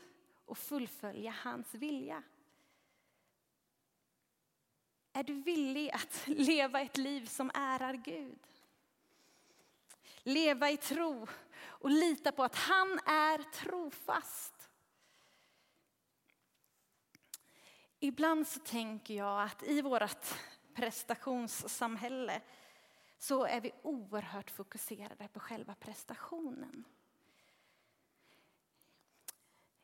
och 0.47 0.59
fullfölja 0.59 1.35
hans 1.43 1.75
vilja. 1.75 2.23
Är 5.13 5.23
du 5.23 5.35
villig 5.35 5.91
att 5.91 6.23
leva 6.27 6.81
ett 6.81 6.97
liv 6.97 7.27
som 7.27 7.51
ärar 7.55 7.95
Gud? 7.95 8.47
Leva 10.23 10.71
i 10.71 10.77
tro 10.77 11.27
och 11.65 11.91
lita 11.91 12.33
på 12.33 12.45
att 12.45 12.57
han 12.57 12.99
är 13.07 13.43
trofast. 13.53 14.71
Ibland 17.99 18.49
så 18.49 18.61
tänker 18.61 19.15
jag 19.15 19.43
att 19.43 19.63
i 19.63 19.83
vårt 19.83 20.35
prestationssamhälle 20.75 22.41
så 23.19 23.45
är 23.45 23.61
vi 23.61 23.73
oerhört 23.83 24.51
fokuserade 24.51 25.29
på 25.29 25.41
själva 25.41 25.75
prestationen. 25.75 26.85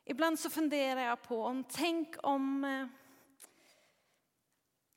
Ibland 0.05 0.39
så 0.39 0.49
funderar 0.49 1.01
jag 1.01 1.21
på 1.21 1.43
om, 1.43 1.63
tänk 1.63 2.15
om, 2.23 2.63
eh, 2.63 2.87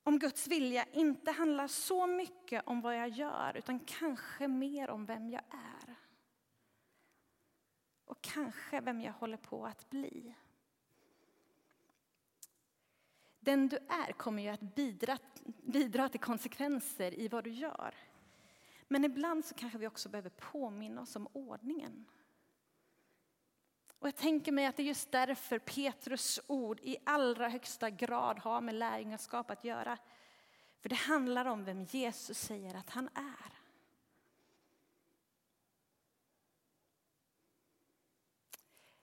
om 0.02 0.18
Guds 0.18 0.48
vilja 0.48 0.86
inte 0.92 1.30
handlar 1.30 1.66
så 1.66 2.06
mycket 2.06 2.62
om 2.66 2.80
vad 2.80 2.96
jag 2.96 3.08
gör 3.08 3.56
utan 3.56 3.80
kanske 3.80 4.48
mer 4.48 4.90
om 4.90 5.06
vem 5.06 5.30
jag 5.30 5.42
är. 5.50 5.94
Och 8.04 8.20
kanske 8.20 8.80
vem 8.80 9.00
jag 9.00 9.12
håller 9.12 9.36
på 9.36 9.66
att 9.66 9.90
bli. 9.90 10.34
Den 13.40 13.68
du 13.68 13.76
är 13.76 14.12
kommer 14.12 14.42
ju 14.42 14.48
att 14.48 14.74
bidra, 14.74 15.18
bidra 15.62 16.08
till 16.08 16.20
konsekvenser 16.20 17.20
i 17.20 17.28
vad 17.28 17.44
du 17.44 17.50
gör. 17.50 17.94
Men 18.88 19.04
ibland 19.04 19.44
så 19.44 19.54
kanske 19.54 19.78
vi 19.78 19.86
också 19.86 20.08
behöver 20.08 20.30
påminna 20.30 21.00
oss 21.00 21.16
om 21.16 21.28
ordningen. 21.32 22.04
Och 24.02 24.08
jag 24.08 24.16
tänker 24.16 24.52
mig 24.52 24.66
att 24.66 24.76
det 24.76 24.82
är 24.82 24.84
just 24.84 25.12
därför 25.12 25.58
Petrus 25.58 26.40
ord 26.46 26.80
i 26.80 26.96
allra 27.04 27.48
högsta 27.48 27.90
grad 27.90 28.38
har 28.38 28.60
med 28.60 28.74
lärjungaskap 28.74 29.50
att 29.50 29.64
göra. 29.64 29.98
För 30.80 30.88
det 30.88 30.94
handlar 30.94 31.44
om 31.44 31.64
vem 31.64 31.84
Jesus 31.84 32.38
säger 32.38 32.74
att 32.74 32.90
han 32.90 33.08
är. 33.14 33.52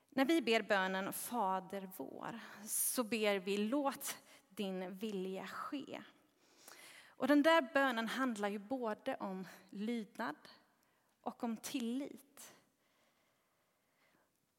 När 0.10 0.26
vi 0.26 0.42
ber 0.42 0.62
bönen 0.62 1.14
Fader 1.14 1.90
vår 1.98 2.40
så 2.66 3.04
ber 3.04 3.40
vi 3.40 3.58
låt 3.58 4.18
din 4.50 4.98
vilja 4.98 5.48
ske. 5.48 6.02
Och 7.08 7.28
den 7.28 7.44
där 7.44 7.62
bönen 7.74 8.08
handlar 8.08 8.50
ju 8.50 8.60
både 8.60 9.16
om 9.16 9.48
lydnad 9.70 10.38
och 11.22 11.44
om 11.44 11.58
tillit. 11.58 12.56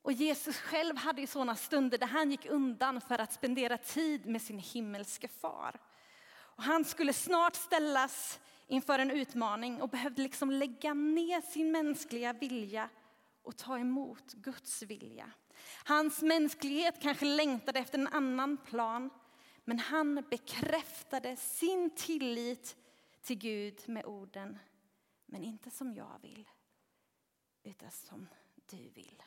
Och 0.02 0.12
Jesus 0.12 0.56
själv 0.56 0.96
hade 0.96 1.20
ju 1.20 1.26
sådana 1.26 1.56
stunder 1.56 1.98
där 1.98 2.06
han 2.06 2.30
gick 2.30 2.46
undan 2.46 3.00
för 3.00 3.18
att 3.18 3.32
spendera 3.32 3.78
tid 3.78 4.26
med 4.26 4.42
sin 4.42 4.58
himmelske 4.58 5.28
far. 5.28 5.80
Och 6.32 6.62
han 6.62 6.84
skulle 6.84 7.12
snart 7.12 7.56
ställas 7.56 8.40
inför 8.66 8.98
en 8.98 9.10
utmaning 9.10 9.82
och 9.82 9.88
behövde 9.88 10.22
liksom 10.22 10.50
lägga 10.50 10.94
ner 10.94 11.40
sin 11.40 11.72
mänskliga 11.72 12.32
vilja 12.32 12.88
och 13.42 13.56
ta 13.56 13.78
emot 13.78 14.32
Guds 14.32 14.82
vilja. 14.82 15.32
Hans 15.84 16.22
mänsklighet 16.22 17.00
kanske 17.00 17.24
längtade 17.24 17.78
efter 17.78 17.98
en 17.98 18.08
annan 18.08 18.56
plan, 18.56 19.10
men 19.64 19.78
han 19.78 20.24
bekräftade 20.30 21.36
sin 21.36 21.90
tillit 21.90 22.76
till 23.22 23.38
Gud 23.38 23.88
med 23.88 24.04
orden, 24.04 24.58
men 25.26 25.44
inte 25.44 25.70
som 25.70 25.94
jag 25.94 26.18
vill, 26.22 26.48
utan 27.62 27.90
som 27.90 28.28
du 28.70 28.88
vill. 28.88 29.22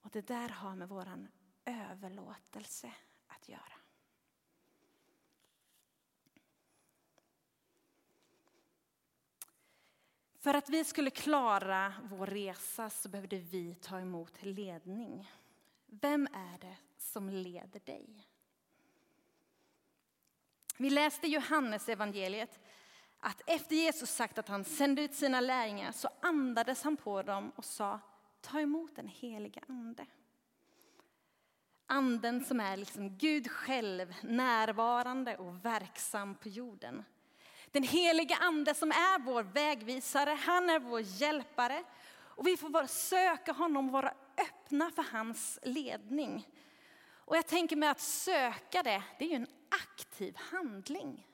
Och 0.00 0.10
det 0.10 0.26
där 0.26 0.48
har 0.48 0.74
med 0.74 0.88
vår 0.88 1.28
överlåtelse 1.64 2.92
att 3.26 3.48
göra. 3.48 3.72
För 10.40 10.54
att 10.54 10.68
vi 10.68 10.84
skulle 10.84 11.10
klara 11.10 11.94
vår 12.02 12.26
resa 12.26 12.90
så 12.90 13.08
behövde 13.08 13.38
vi 13.38 13.74
ta 13.74 14.00
emot 14.00 14.42
ledning. 14.42 15.30
Vem 15.86 16.26
är 16.26 16.58
det 16.58 16.76
som 16.98 17.28
leder 17.30 17.80
dig? 17.80 18.28
Vi 20.76 20.90
läste 20.90 21.26
i 21.26 21.30
Johannes 21.30 21.88
evangeliet 21.88 22.60
att 23.18 23.42
efter 23.46 23.76
Jesus 23.76 24.10
sagt 24.10 24.38
att 24.38 24.48
han 24.48 24.64
sände 24.64 25.02
ut 25.02 25.14
sina 25.14 25.40
lärjungar 25.40 25.92
så 25.92 26.08
andades 26.20 26.82
han 26.82 26.96
på 26.96 27.22
dem 27.22 27.52
och 27.56 27.64
sa 27.64 28.00
ta 28.40 28.60
emot 28.60 28.96
den 28.96 29.08
heliga 29.08 29.62
ande. 29.68 30.06
Anden 31.86 32.44
som 32.44 32.60
är 32.60 32.76
liksom 32.76 33.18
Gud 33.18 33.50
själv 33.50 34.14
närvarande 34.22 35.36
och 35.36 35.64
verksam 35.64 36.34
på 36.34 36.48
jorden. 36.48 37.04
Den 37.70 37.82
heliga 37.82 38.36
ande 38.36 38.74
som 38.74 38.90
är 38.90 39.18
vår 39.18 39.42
vägvisare, 39.42 40.30
han 40.30 40.70
är 40.70 40.78
vår 40.78 41.00
hjälpare. 41.00 41.84
Och 42.12 42.46
vi 42.46 42.56
får 42.56 42.86
söka 42.86 43.52
honom 43.52 43.86
och 43.86 43.92
vara 43.92 44.14
öppna 44.36 44.90
för 44.90 45.02
hans 45.02 45.58
ledning. 45.62 46.48
Och 47.12 47.36
jag 47.36 47.46
tänker 47.46 47.76
mig 47.76 47.88
att 47.88 48.00
söka 48.00 48.82
det, 48.82 49.02
det 49.18 49.24
är 49.24 49.28
ju 49.28 49.34
en 49.34 49.46
aktiv 49.68 50.36
handling. 50.36 51.26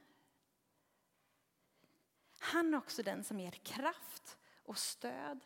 Han 2.38 2.75
är 2.75 2.78
också 2.78 3.02
den 3.02 3.25
som 3.25 3.40
ger 3.40 3.50
kraft 3.50 4.38
och 4.64 4.78
stöd 4.78 5.44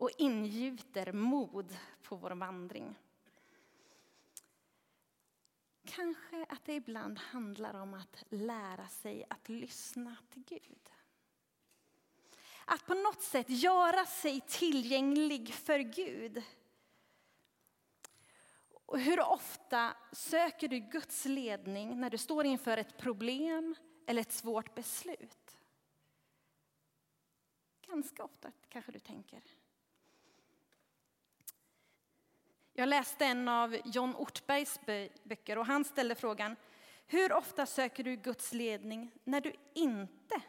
och 0.00 0.10
ingjuter 0.18 1.12
mod 1.12 1.76
på 2.02 2.16
vår 2.16 2.30
vandring. 2.30 2.94
Kanske 5.84 6.46
att 6.48 6.64
det 6.64 6.74
ibland 6.74 7.18
handlar 7.18 7.74
om 7.74 7.94
att 7.94 8.24
lära 8.28 8.88
sig 8.88 9.26
att 9.30 9.48
lyssna 9.48 10.16
till 10.30 10.42
Gud. 10.44 10.90
Att 12.64 12.86
på 12.86 12.94
något 12.94 13.22
sätt 13.22 13.46
göra 13.48 14.06
sig 14.06 14.40
tillgänglig 14.40 15.54
för 15.54 15.78
Gud. 15.78 16.42
Och 18.86 19.00
hur 19.00 19.20
ofta 19.20 19.96
söker 20.12 20.68
du 20.68 20.78
Guds 20.78 21.24
ledning 21.24 22.00
när 22.00 22.10
du 22.10 22.18
står 22.18 22.46
inför 22.46 22.76
ett 22.76 22.98
problem 22.98 23.74
eller 24.06 24.20
ett 24.20 24.32
svårt 24.32 24.74
beslut? 24.74 25.58
Ganska 27.86 28.24
ofta 28.24 28.52
kanske 28.68 28.92
du 28.92 28.98
tänker. 28.98 29.42
Jag 32.80 32.88
läste 32.88 33.26
en 33.26 33.48
av 33.48 33.76
John 33.84 34.14
Ortbergs 34.14 34.80
böcker 35.24 35.58
och 35.58 35.66
han 35.66 35.84
ställde 35.84 36.14
frågan 36.14 36.56
Hur 37.06 37.32
ofta 37.32 37.66
söker 37.66 38.04
du 38.04 38.16
Guds 38.16 38.52
ledning 38.52 39.10
när 39.24 39.40
du 39.40 39.54
inte 39.74 40.42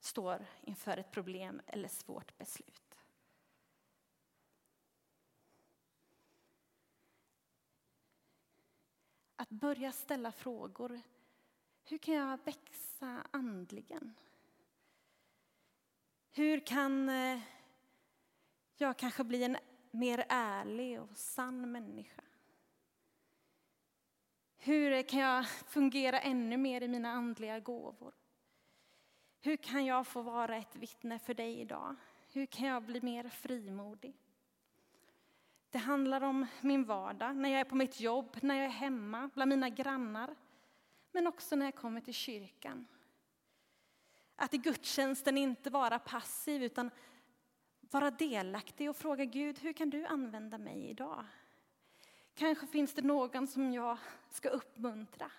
står 0.00 0.46
inför 0.62 0.96
ett 0.96 1.10
problem 1.10 1.60
eller 1.66 1.88
svårt 1.88 2.38
beslut? 2.38 2.98
Att 9.36 9.50
börja 9.50 9.92
ställa 9.92 10.32
frågor. 10.32 11.00
Hur 11.84 11.98
kan 11.98 12.14
jag 12.14 12.38
växa 12.44 13.26
andligen? 13.30 14.14
Hur 16.30 16.66
kan 16.66 17.08
eh, 17.08 17.40
jag 18.76 18.96
kanske 18.96 19.24
bli 19.24 19.44
en 19.44 19.56
mer 19.94 20.24
ärlig 20.28 21.00
och 21.00 21.16
sann 21.16 21.72
människa? 21.72 22.22
Hur 24.56 25.02
kan 25.02 25.20
jag 25.20 25.48
fungera 25.48 26.20
ännu 26.20 26.56
mer 26.56 26.80
i 26.80 26.88
mina 26.88 27.10
andliga 27.10 27.60
gåvor? 27.60 28.12
Hur 29.40 29.56
kan 29.56 29.86
jag 29.86 30.06
få 30.06 30.22
vara 30.22 30.56
ett 30.56 30.76
vittne 30.76 31.18
för 31.18 31.34
dig 31.34 31.60
idag? 31.60 31.96
Hur 32.32 32.46
kan 32.46 32.66
jag 32.66 32.82
bli 32.82 33.00
mer 33.00 33.28
frimodig? 33.28 34.14
Det 35.70 35.78
handlar 35.78 36.20
om 36.20 36.46
min 36.60 36.84
vardag, 36.84 37.36
när 37.36 37.48
jag 37.48 37.60
är 37.60 37.64
på 37.64 37.74
mitt 37.74 38.00
jobb, 38.00 38.36
när 38.42 38.54
jag 38.54 38.64
är 38.64 38.70
hemma, 38.70 39.30
bland 39.34 39.48
mina 39.48 39.68
grannar. 39.68 40.34
Men 41.12 41.26
också 41.26 41.56
när 41.56 41.66
jag 41.66 41.74
kommer 41.74 42.00
till 42.00 42.14
kyrkan. 42.14 42.86
Att 44.36 44.54
i 44.54 44.58
gudstjänsten 44.58 45.38
inte 45.38 45.70
vara 45.70 45.98
passiv 45.98 46.62
utan 46.62 46.90
vara 47.90 48.10
delaktig 48.10 48.90
och 48.90 48.96
fråga 48.96 49.24
Gud, 49.24 49.58
hur 49.58 49.72
kan 49.72 49.90
du 49.90 50.06
använda 50.06 50.58
mig 50.58 50.90
idag? 50.90 51.24
Kanske 52.34 52.66
finns 52.66 52.94
det 52.94 53.02
någon 53.02 53.46
som 53.46 53.72
jag 53.72 53.98
ska 54.30 54.48
uppmuntra. 54.48 55.30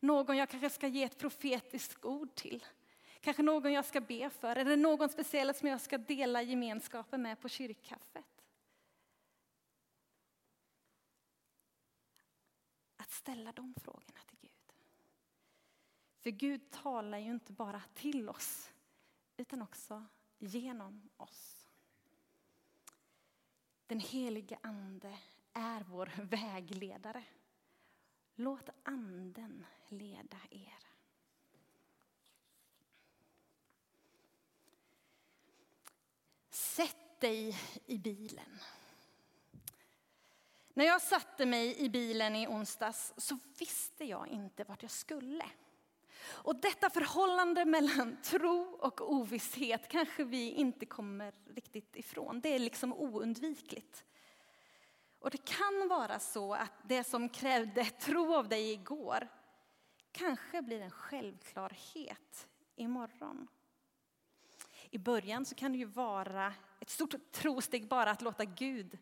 Någon 0.00 0.36
jag 0.36 0.48
kanske 0.48 0.70
ska 0.70 0.86
ge 0.86 1.02
ett 1.02 1.18
profetiskt 1.18 2.04
ord 2.04 2.34
till. 2.34 2.64
Kanske 3.20 3.42
någon 3.42 3.72
jag 3.72 3.84
ska 3.84 4.00
be 4.00 4.30
för. 4.30 4.56
Eller 4.56 4.76
någon 4.76 5.08
speciell 5.08 5.54
som 5.54 5.68
jag 5.68 5.80
ska 5.80 5.98
dela 5.98 6.42
gemenskapen 6.42 7.22
med 7.22 7.40
på 7.40 7.48
kyrkkaffet. 7.48 8.44
Att 12.96 13.10
ställa 13.10 13.52
de 13.52 13.74
frågorna 13.74 14.20
till 14.26 14.38
Gud. 14.40 14.72
För 16.20 16.30
Gud 16.30 16.70
talar 16.70 17.18
ju 17.18 17.30
inte 17.30 17.52
bara 17.52 17.82
till 17.94 18.28
oss 18.28 18.72
utan 19.36 19.62
också 19.62 20.04
genom 20.38 21.08
oss. 21.16 21.55
Den 23.86 24.00
helige 24.00 24.58
Ande 24.62 25.18
är 25.52 25.80
vår 25.80 26.12
vägledare. 26.22 27.24
Låt 28.34 28.68
Anden 28.82 29.66
leda 29.88 30.38
er. 30.50 30.78
Sätt 36.50 37.20
dig 37.20 37.58
i 37.86 37.98
bilen. 37.98 38.58
När 40.74 40.84
jag 40.84 41.02
satte 41.02 41.46
mig 41.46 41.78
i 41.78 41.88
bilen 41.88 42.36
i 42.36 42.46
onsdags 42.46 43.14
så 43.16 43.38
visste 43.58 44.04
jag 44.04 44.28
inte 44.28 44.64
vart 44.64 44.82
jag 44.82 44.90
skulle. 44.90 45.50
Och 46.28 46.60
detta 46.60 46.90
förhållande 46.90 47.64
mellan 47.64 48.16
tro 48.22 48.78
och 48.80 49.12
ovisshet 49.12 49.88
kanske 49.88 50.24
vi 50.24 50.50
inte 50.50 50.86
kommer 50.86 51.34
riktigt 51.54 51.96
ifrån. 51.96 52.40
Det 52.40 52.48
är 52.48 52.58
liksom 52.58 52.92
oundvikligt. 52.92 54.04
Och 55.18 55.30
det 55.30 55.44
kan 55.44 55.88
vara 55.88 56.18
så 56.18 56.54
att 56.54 56.72
det 56.82 57.04
som 57.04 57.28
krävde 57.28 57.84
tro 58.00 58.34
av 58.34 58.48
dig 58.48 58.72
igår 58.72 59.28
kanske 60.12 60.62
blir 60.62 60.80
en 60.80 60.90
självklarhet 60.90 62.48
imorgon. 62.76 63.48
I 64.90 64.98
början 64.98 65.44
så 65.44 65.54
kan 65.54 65.72
det 65.72 65.78
ju 65.78 65.84
vara 65.84 66.54
ett 66.80 66.90
stort 66.90 67.32
trosteg 67.32 67.88
bara 67.88 68.10
att 68.10 68.22
låta 68.22 68.44
Gud 68.44 68.98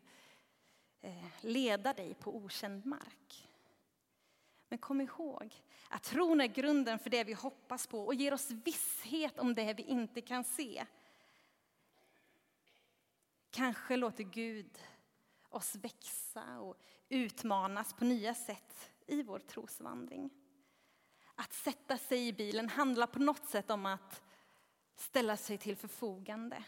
eh, 1.01 1.25
leda 1.41 1.93
dig 1.93 2.13
på 2.13 2.35
okänd 2.35 2.85
mark. 2.85 3.44
Men 4.69 4.79
kom 4.79 5.01
ihåg 5.01 5.63
att 5.89 6.03
tron 6.03 6.41
är 6.41 6.47
grunden 6.47 6.99
för 6.99 7.09
det 7.09 7.23
vi 7.23 7.33
hoppas 7.33 7.87
på 7.87 8.05
och 8.05 8.15
ger 8.15 8.33
oss 8.33 8.51
visshet 8.51 9.39
om 9.39 9.53
det 9.53 9.73
vi 9.73 9.83
inte 9.83 10.21
kan 10.21 10.43
se. 10.43 10.85
Kanske 13.49 13.95
låter 13.95 14.23
Gud 14.23 14.79
oss 15.49 15.75
växa 15.75 16.59
och 16.59 16.77
utmanas 17.09 17.93
på 17.93 18.05
nya 18.05 18.33
sätt 18.33 18.91
i 19.07 19.23
vår 19.23 19.39
trosvandring. 19.39 20.29
Att 21.35 21.53
sätta 21.53 21.97
sig 21.97 22.27
i 22.27 22.33
bilen 22.33 22.69
handlar 22.69 23.07
på 23.07 23.19
något 23.19 23.49
sätt 23.49 23.69
om 23.69 23.85
att 23.85 24.21
ställa 24.95 25.37
sig 25.37 25.57
till 25.57 25.75
förfogande 25.75 26.63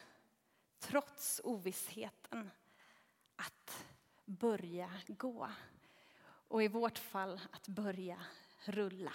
trots 0.80 1.42
ovissheten 1.44 2.50
att 3.36 3.86
börja 4.26 4.92
gå. 5.08 5.50
Och 6.48 6.64
i 6.64 6.68
vårt 6.68 6.98
fall 6.98 7.42
att 7.52 7.68
börja 7.68 8.18
rulla. 8.66 9.14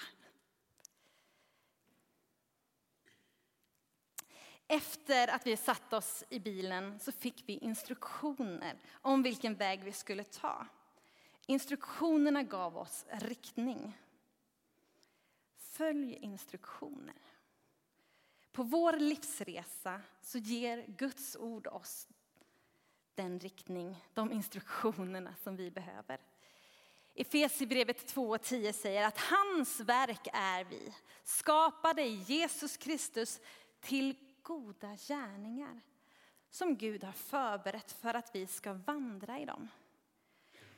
Efter 4.67 5.29
att 5.29 5.47
vi 5.47 5.57
satt 5.57 5.93
oss 5.93 6.25
i 6.29 6.41
bilen 6.41 6.99
så 6.99 7.13
fick 7.13 7.49
vi 7.49 7.59
instruktioner 7.59 8.79
om 8.93 9.23
vilken 9.23 9.55
väg 9.55 9.85
vi 9.85 9.93
skulle 9.93 10.25
ta. 10.25 10.67
Instruktionerna 11.47 12.43
gav 12.43 12.77
oss 12.79 13.07
riktning. 13.11 13.99
Följ 15.57 16.15
instruktioner. 16.15 17.23
På 18.53 18.63
vår 18.63 18.93
livsresa 18.93 20.01
så 20.23 20.39
ger 20.39 20.85
Guds 20.87 21.37
ord 21.37 21.67
oss 21.67 22.09
den 23.15 23.41
riktning, 23.41 24.05
de 24.15 24.33
instruktionerna 24.33 25.35
som 25.43 25.57
vi 25.57 25.71
behöver. 25.71 26.21
Efesierbrevet 27.15 28.15
2.10 28.15 28.73
säger 28.73 29.07
att 29.07 29.19
hans 29.19 29.81
verk 29.81 30.29
är 30.33 30.65
vi, 30.65 30.93
skapade 31.25 32.03
i 32.03 32.15
Jesus 32.15 32.77
Kristus 32.77 33.41
till 33.81 34.17
goda 34.43 34.97
gärningar 34.97 35.81
som 36.51 36.77
Gud 36.77 37.05
har 37.05 37.13
förberett 37.13 37.93
för 37.93 38.15
att 38.15 38.35
vi 38.35 38.47
ska 38.47 38.73
vandra 38.73 39.39
i 39.39 39.45
dem. 39.45 39.69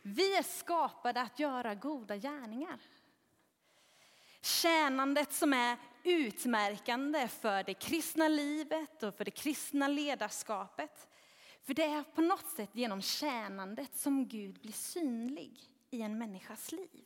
Vi 0.03 0.37
är 0.37 0.42
skapade 0.42 1.20
att 1.20 1.38
göra 1.38 1.75
goda 1.75 2.16
gärningar. 2.16 2.79
Tjänandet 4.40 5.33
som 5.33 5.53
är 5.53 5.79
utmärkande 6.03 7.29
för 7.29 7.62
det 7.62 7.75
kristna 7.75 8.29
livet 8.29 9.03
och 9.03 9.14
för 9.14 9.25
det 9.25 9.31
kristna 9.31 9.88
ledarskapet. 9.88 11.09
För 11.62 11.75
det 11.75 11.85
är 11.85 12.03
på 12.03 12.20
något 12.20 12.47
sätt 12.47 12.70
genom 12.73 13.03
tjänandet 13.03 13.97
som 13.97 14.29
Gud 14.29 14.61
blir 14.61 14.73
synlig 14.73 15.74
i 15.95 16.03
en 16.03 16.19
människas 16.19 16.73
liv. 16.73 17.05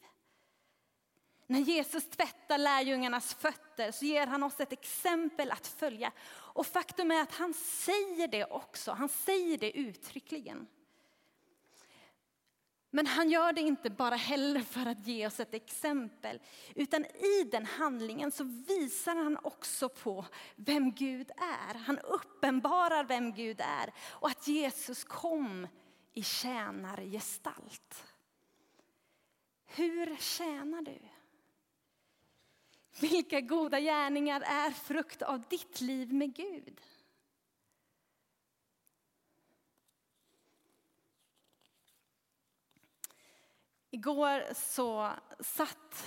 När 1.46 1.61
Jesus 1.61 2.11
tvättar 2.11 2.59
lärjungarnas 2.59 3.35
fötter 3.35 3.90
så 3.90 4.05
ger 4.05 4.27
han 4.27 4.42
oss 4.42 4.61
ett 4.61 4.72
exempel 4.72 5.51
att 5.51 5.66
följa. 5.66 6.12
Och 6.31 6.66
faktum 6.66 7.11
är 7.11 7.22
att 7.22 7.35
han 7.35 7.55
säger 7.55 8.29
det 8.29 8.44
också, 8.44 8.92
han 8.92 9.09
säger 9.09 9.59
det 9.59 9.79
uttryckligen. 9.79 10.66
Men 12.90 13.07
han 13.07 13.31
gör 13.31 13.53
det 13.53 13.61
inte 13.61 13.90
bara 13.90 14.16
heller 14.16 14.61
för 14.61 14.87
att 14.87 15.07
ge 15.07 15.27
oss 15.27 15.40
ett 15.40 15.55
exempel, 15.55 16.40
utan 16.74 17.05
i 17.05 17.48
den 17.53 17.66
handlingen 17.66 18.33
så 18.33 18.44
visar 18.44 19.16
han 19.16 19.38
också 19.42 19.88
på 19.88 20.24
vem 20.57 20.92
Gud 20.92 21.31
är. 21.37 21.74
Han 21.74 21.98
uppenbarar 21.98 23.05
vem 23.05 23.33
Gud 23.33 23.61
är 23.61 23.92
och 24.11 24.29
att 24.29 24.48
Jesus 24.48 25.05
kom 25.05 25.66
i 26.14 26.22
tjänargestalt. 26.22 28.05
Hur 29.68 30.16
tjänar 30.16 30.83
du? 30.83 30.98
Vilka 33.00 33.40
goda 33.40 33.81
gärningar 33.81 34.40
är 34.40 34.70
frukt 34.70 35.22
av 35.22 35.42
ditt 35.48 35.81
liv 35.81 36.12
med 36.12 36.35
Gud? 36.35 36.81
Igår 43.90 44.54
så 44.54 45.12
satt 45.40 46.07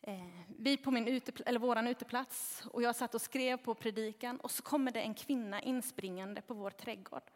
eh, 0.00 0.14
vi 0.58 0.76
på 0.76 0.90
min 0.90 1.08
utepl- 1.08 1.42
eller 1.46 1.60
våran 1.60 1.86
uteplats 1.86 2.62
och 2.66 2.82
jag 2.82 2.96
satt 2.96 3.14
och 3.14 3.22
skrev 3.22 3.56
på 3.56 3.74
predikan 3.74 4.40
och 4.40 4.50
så 4.50 4.62
kommer 4.62 4.90
det 4.92 5.00
en 5.00 5.14
kvinna 5.14 5.62
inspringande 5.62 6.42
på 6.42 6.54
vår 6.54 6.70
trädgård 6.70 7.30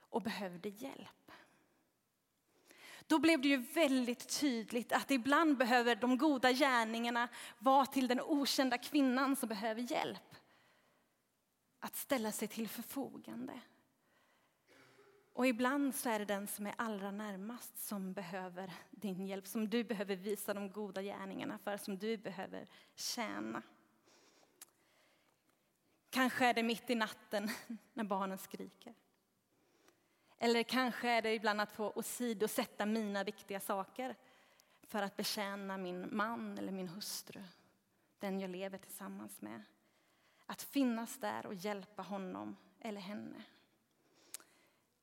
och 0.00 0.22
behövde 0.22 0.68
hjälp. 0.68 1.32
Då 3.10 3.18
blev 3.18 3.40
det 3.40 3.48
ju 3.48 3.56
väldigt 3.56 4.40
tydligt 4.40 4.92
att 4.92 5.10
ibland 5.10 5.56
behöver 5.56 5.96
de 5.96 6.18
goda 6.18 6.52
gärningarna 6.52 7.28
vara 7.58 7.86
till 7.86 8.08
den 8.08 8.20
okända 8.20 8.78
kvinnan 8.78 9.36
som 9.36 9.48
behöver 9.48 9.92
hjälp. 9.92 10.36
Att 11.78 11.96
ställa 11.96 12.32
sig 12.32 12.48
till 12.48 12.68
förfogande. 12.68 13.60
Och 15.32 15.46
ibland 15.46 15.94
så 15.94 16.08
är 16.08 16.18
det 16.18 16.24
den 16.24 16.46
som 16.46 16.66
är 16.66 16.74
allra 16.78 17.10
närmast 17.10 17.78
som 17.78 18.12
behöver 18.12 18.72
din 18.90 19.26
hjälp, 19.26 19.46
som 19.46 19.68
du 19.68 19.84
behöver 19.84 20.16
visa 20.16 20.54
de 20.54 20.70
goda 20.70 21.02
gärningarna 21.02 21.58
för, 21.58 21.76
som 21.76 21.98
du 21.98 22.16
behöver 22.16 22.68
tjäna. 22.94 23.62
Kanske 26.10 26.46
är 26.46 26.54
det 26.54 26.62
mitt 26.62 26.90
i 26.90 26.94
natten 26.94 27.50
när 27.94 28.04
barnen 28.04 28.38
skriker. 28.38 28.94
Eller 30.42 30.62
kanske 30.62 31.10
är 31.10 31.22
det 31.22 31.34
ibland 31.34 31.60
att 31.60 31.72
få 31.72 31.92
åsidosätta 31.94 32.86
mina 32.86 33.24
viktiga 33.24 33.60
saker 33.60 34.16
för 34.82 35.02
att 35.02 35.16
betjäna 35.16 35.76
min 35.76 36.16
man 36.16 36.58
eller 36.58 36.72
min 36.72 36.88
hustru, 36.88 37.42
den 38.18 38.40
jag 38.40 38.50
lever 38.50 38.78
tillsammans 38.78 39.40
med. 39.40 39.62
Att 40.46 40.62
finnas 40.62 41.18
där 41.18 41.46
och 41.46 41.54
hjälpa 41.54 42.02
honom 42.02 42.56
eller 42.78 43.00
henne. 43.00 43.42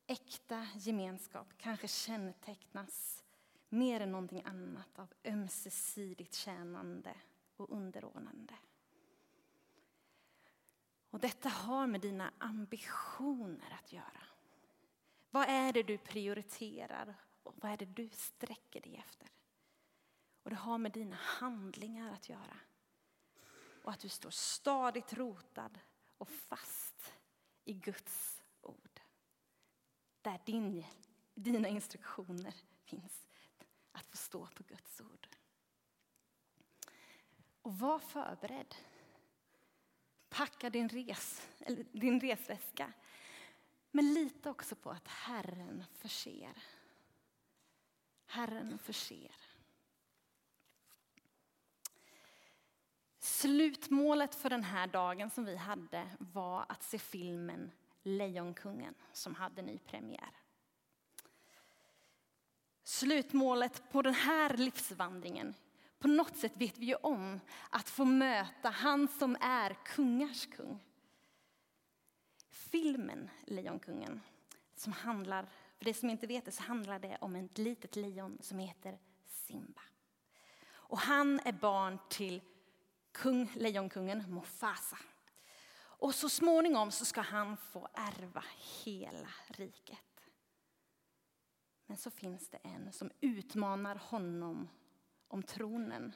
Äkta 0.08 0.68
gemenskap 0.76 1.48
kanske 1.58 1.88
kännetecknas 1.88 3.24
mer 3.70 4.02
än 4.02 4.12
någonting 4.12 4.44
annat 4.46 5.00
av 5.00 5.14
ömsesidigt 5.24 6.34
tjänande 6.34 7.16
och 7.56 7.70
underordnande. 7.70 8.54
Och 11.10 11.20
detta 11.20 11.50
har 11.50 11.88
med 11.88 12.02
dina 12.02 12.32
ambitioner 12.38 13.80
att 13.80 13.94
göra. 13.94 14.37
Vad 15.38 15.50
är 15.50 15.74
det 15.74 15.84
du 15.84 15.98
prioriterar 15.98 17.16
och 17.44 17.54
vad 17.58 17.72
är 17.72 17.78
det 17.78 17.86
du 17.86 18.10
sträcker 18.10 18.82
dig 18.82 18.96
efter? 18.96 19.28
Och 20.44 20.50
det 20.50 20.56
har 20.56 20.78
med 20.78 20.92
dina 20.92 21.16
handlingar 21.16 22.14
att 22.14 22.30
göra. 22.30 22.60
Och 23.84 23.92
att 23.92 24.00
du 24.00 24.10
står 24.10 24.30
stadigt 24.30 25.14
rotad 25.14 25.80
och 26.18 26.30
fast 26.30 27.14
i 27.64 27.74
Guds 27.74 28.44
ord. 28.62 29.00
Där 30.22 30.42
din, 30.46 30.86
dina 31.34 31.68
instruktioner 31.68 32.56
finns. 32.86 33.28
Att 33.92 34.06
få 34.06 34.18
stå 34.18 34.48
på 34.48 34.64
Guds 34.64 35.02
ord. 35.02 35.28
Och 37.62 37.80
var 37.80 38.00
förberedd. 38.00 38.76
Packa 40.30 40.70
din, 40.70 40.90
res, 40.90 41.48
eller 41.60 41.84
din 41.84 42.20
resväska. 42.20 42.94
Men 43.98 44.14
lita 44.14 44.50
också 44.50 44.76
på 44.76 44.90
att 44.90 45.08
Herren 45.08 45.84
förser. 45.94 46.58
Herren 48.26 48.80
förser. 48.80 49.36
Slutmålet 53.20 54.36
för 54.36 54.50
den 54.50 54.64
här 54.64 54.88
dagen 54.88 55.30
som 55.30 55.46
vi 55.46 55.56
hade 55.56 56.10
var 56.20 56.66
att 56.70 56.84
se 56.84 57.00
filmen 57.00 57.72
Lejonkungen 58.04 58.96
som 59.14 59.36
hade 59.36 59.62
ny 59.62 59.78
premiär. 59.78 60.32
Slutmålet 62.84 63.92
på 63.92 64.02
den 64.02 64.16
här 64.16 64.58
livsvandringen, 64.58 65.54
på 66.00 66.08
något 66.08 66.38
sätt 66.38 66.54
vet 66.56 66.78
vi 66.78 66.86
ju 66.86 66.96
om 66.96 67.40
att 67.70 67.90
få 67.90 68.06
möta 68.06 68.70
han 68.70 69.08
som 69.08 69.38
är 69.42 69.74
kungars 69.86 70.46
kung. 70.46 70.87
Filmen 72.72 73.30
Lejonkungen, 73.46 74.22
som 74.76 74.94
handlar, 74.94 75.50
för 75.78 75.86
det 75.86 75.94
som 75.94 76.10
inte 76.10 76.28
vet 76.28 76.46
det 76.46 76.52
så 76.52 76.64
handlar 76.64 77.00
det 77.00 77.18
om 77.22 77.36
ett 77.36 77.58
litet 77.58 77.96
lejon 77.96 78.38
som 78.42 78.60
heter 78.60 79.00
Simba. 79.26 79.82
Och 80.70 81.00
han 81.00 81.40
är 81.40 81.52
barn 81.52 82.00
till 82.10 82.42
kung, 83.12 83.52
lejonkungen 83.56 84.34
Mufasa. 84.34 84.98
Och 85.80 86.16
så 86.16 86.30
småningom 86.30 86.92
så 86.92 87.06
ska 87.06 87.22
han 87.22 87.58
få 87.58 87.88
ärva 87.94 88.44
hela 88.84 89.30
riket. 89.48 90.00
Men 91.86 91.98
så 91.98 92.12
finns 92.12 92.50
det 92.50 92.58
en 92.58 92.94
som 92.94 93.12
utmanar 93.22 93.96
honom 93.96 94.70
om 95.28 95.44
tronen. 95.44 96.14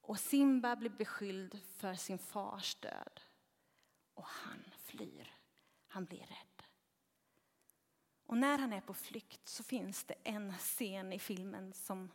Och 0.00 0.20
Simba 0.20 0.76
blir 0.76 0.90
beskylld 0.90 1.60
för 1.76 1.94
sin 1.94 2.18
fars 2.18 2.74
död. 2.74 3.20
Och 4.14 4.26
han 4.26 4.64
flyr. 4.78 5.35
Han 5.96 6.04
blir 6.04 6.18
rädd. 6.18 6.62
Och 8.26 8.38
när 8.38 8.58
han 8.58 8.72
är 8.72 8.80
på 8.80 8.94
flykt 8.94 9.48
så 9.48 9.62
finns 9.62 10.04
det 10.04 10.14
en 10.24 10.52
scen 10.52 11.12
i 11.12 11.18
filmen 11.18 11.72
som 11.72 12.10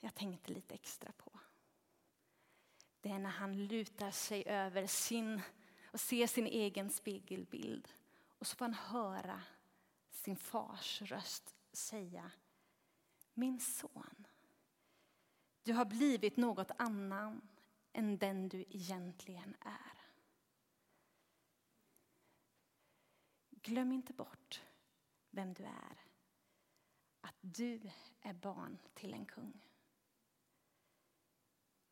jag 0.00 0.14
tänkte 0.14 0.52
lite 0.52 0.74
extra 0.74 1.12
på. 1.12 1.40
Det 3.00 3.08
är 3.08 3.18
när 3.18 3.30
han 3.30 3.66
lutar 3.66 4.10
sig 4.10 4.44
över 4.46 4.86
sin 4.86 5.40
och 5.84 6.00
ser 6.00 6.26
sin 6.26 6.46
egen 6.46 6.90
spegelbild. 6.90 7.88
Och 8.38 8.46
så 8.46 8.56
får 8.56 8.64
han 8.64 8.74
höra 8.74 9.42
sin 10.10 10.36
fars 10.36 11.02
röst 11.02 11.54
säga 11.72 12.30
Min 13.34 13.60
son, 13.60 14.26
du 15.62 15.72
har 15.72 15.84
blivit 15.84 16.36
något 16.36 16.70
annan 16.78 17.48
än 17.92 18.18
den 18.18 18.48
du 18.48 18.64
egentligen 18.68 19.56
är. 19.60 20.01
Glöm 23.62 23.92
inte 23.92 24.12
bort 24.12 24.62
vem 25.30 25.54
du 25.54 25.64
är. 25.64 26.04
Att 27.20 27.36
du 27.40 27.90
är 28.20 28.34
barn 28.34 28.78
till 28.94 29.14
en 29.14 29.26
kung. 29.26 29.66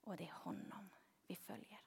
Och 0.00 0.16
det 0.16 0.28
är 0.28 0.32
honom 0.32 0.90
vi 1.26 1.36
följer. 1.36 1.80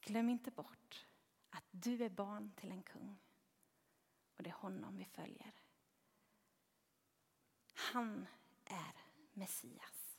Glöm 0.00 0.28
inte 0.28 0.50
bort 0.50 1.06
att 1.50 1.64
du 1.70 2.04
är 2.04 2.10
barn 2.10 2.52
till 2.56 2.72
en 2.72 2.82
kung. 2.82 3.18
Och 4.36 4.42
det 4.42 4.50
är 4.50 4.54
honom 4.54 4.96
vi 4.96 5.04
följer. 5.04 5.54
Han 7.72 8.26
är 8.64 8.92
Messias. 9.32 10.18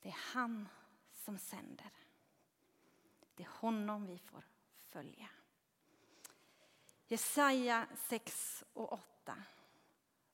Det 0.00 0.08
är 0.08 0.18
han 0.34 0.68
som 1.12 1.38
sänder. 1.38 2.07
Det 3.38 3.44
är 3.44 3.48
honom 3.48 4.06
vi 4.06 4.18
får 4.18 4.44
följa. 4.82 5.28
Jesaja 7.06 7.86
6 7.96 8.64
och 8.72 8.92
8. 8.92 9.42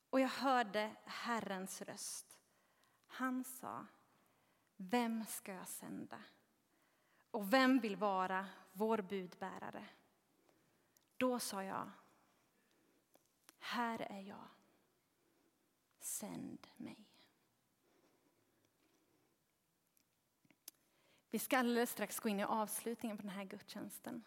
Och 0.09 0.19
jag 0.19 0.27
hörde 0.27 0.95
Herrens 1.05 1.81
röst. 1.81 2.39
Han 3.07 3.43
sa, 3.43 3.85
vem 4.75 5.25
ska 5.25 5.53
jag 5.53 5.67
sända? 5.67 6.21
Och 7.31 7.53
vem 7.53 7.79
vill 7.79 7.95
vara 7.95 8.47
vår 8.73 8.97
budbärare? 8.97 9.87
Då 11.17 11.39
sa 11.39 11.63
jag, 11.63 11.91
här 13.59 13.99
är 13.99 14.21
jag. 14.21 14.47
Sänd 15.99 16.67
mig. 16.75 17.04
Vi 21.35 21.39
ska 21.39 21.57
alldeles 21.57 21.91
strax 21.91 22.19
gå 22.19 22.29
in 22.29 22.39
i 22.39 22.43
avslutningen 22.43 23.17
på 23.17 23.23
den 23.23 23.31
här 23.31 23.43
gudstjänsten. 23.43 24.23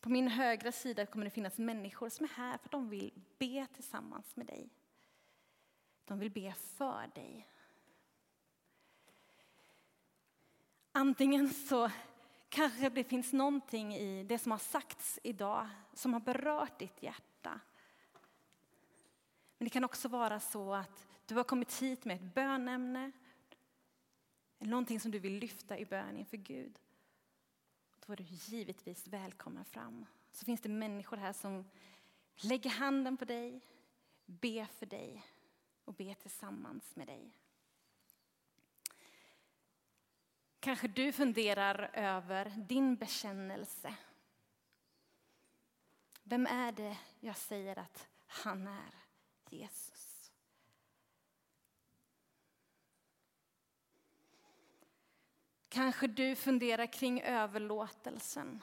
På 0.00 0.08
min 0.08 0.28
högra 0.28 0.72
sida 0.72 1.06
kommer 1.06 1.24
det 1.24 1.30
finnas 1.30 1.58
människor 1.58 2.08
som 2.08 2.24
är 2.24 2.28
här 2.28 2.58
för 2.58 2.64
att 2.64 2.70
de 2.70 2.88
vill 2.88 3.12
be 3.38 3.66
tillsammans 3.74 4.36
med 4.36 4.46
dig. 4.46 4.70
De 6.04 6.18
vill 6.18 6.30
be 6.30 6.52
för 6.52 7.10
dig. 7.14 7.48
Antingen 10.92 11.48
så 11.50 11.90
kanske 12.48 12.88
det 12.88 13.04
finns 13.04 13.32
någonting 13.32 13.94
i 13.94 14.24
det 14.24 14.38
som 14.38 14.52
har 14.52 14.58
sagts 14.58 15.18
idag 15.22 15.68
som 15.92 16.12
har 16.12 16.20
berört 16.20 16.78
ditt 16.78 17.02
hjärta. 17.02 17.60
Men 19.58 19.66
det 19.66 19.70
kan 19.70 19.84
också 19.84 20.08
vara 20.08 20.40
så 20.40 20.74
att 20.74 21.06
du 21.26 21.34
har 21.34 21.44
kommit 21.44 21.82
hit 21.82 22.04
med 22.04 22.16
ett 22.16 22.34
bönämne 22.34 23.12
någonting 24.58 25.00
som 25.00 25.10
du 25.10 25.18
vill 25.18 25.38
lyfta 25.38 25.78
i 25.78 25.84
bön 25.84 26.16
inför 26.16 26.36
Gud. 26.36 26.78
Då 28.06 28.12
är 28.12 28.16
du 28.16 28.24
givetvis 28.24 29.06
välkommen 29.06 29.64
fram. 29.64 30.06
Så 30.32 30.44
finns 30.44 30.60
det 30.60 30.68
människor 30.68 31.16
här 31.16 31.32
som 31.32 31.64
lägger 32.36 32.70
handen 32.70 33.16
på 33.16 33.24
dig, 33.24 33.60
ber 34.26 34.64
för 34.64 34.86
dig 34.86 35.22
och 35.84 35.94
ber 35.94 36.14
tillsammans 36.14 36.96
med 36.96 37.06
dig. 37.06 37.30
Kanske 40.60 40.88
du 40.88 41.12
funderar 41.12 41.90
över 41.92 42.52
din 42.68 42.96
bekännelse. 42.96 43.94
Vem 46.22 46.46
är 46.46 46.72
det 46.72 46.98
jag 47.20 47.36
säger 47.36 47.78
att 47.78 48.08
han 48.26 48.66
är? 48.66 48.94
Jesus. 49.50 50.05
Kanske 55.76 56.06
du 56.06 56.36
funderar 56.36 56.86
kring 56.86 57.20
överlåtelsen. 57.20 58.62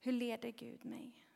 Hur 0.00 0.12
leder 0.12 0.50
Gud 0.50 0.84
mig? 0.84 1.26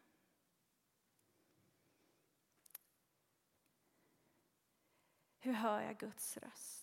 Hur 5.38 5.52
hör 5.52 5.80
jag 5.80 5.98
Guds 5.98 6.36
röst? 6.36 6.79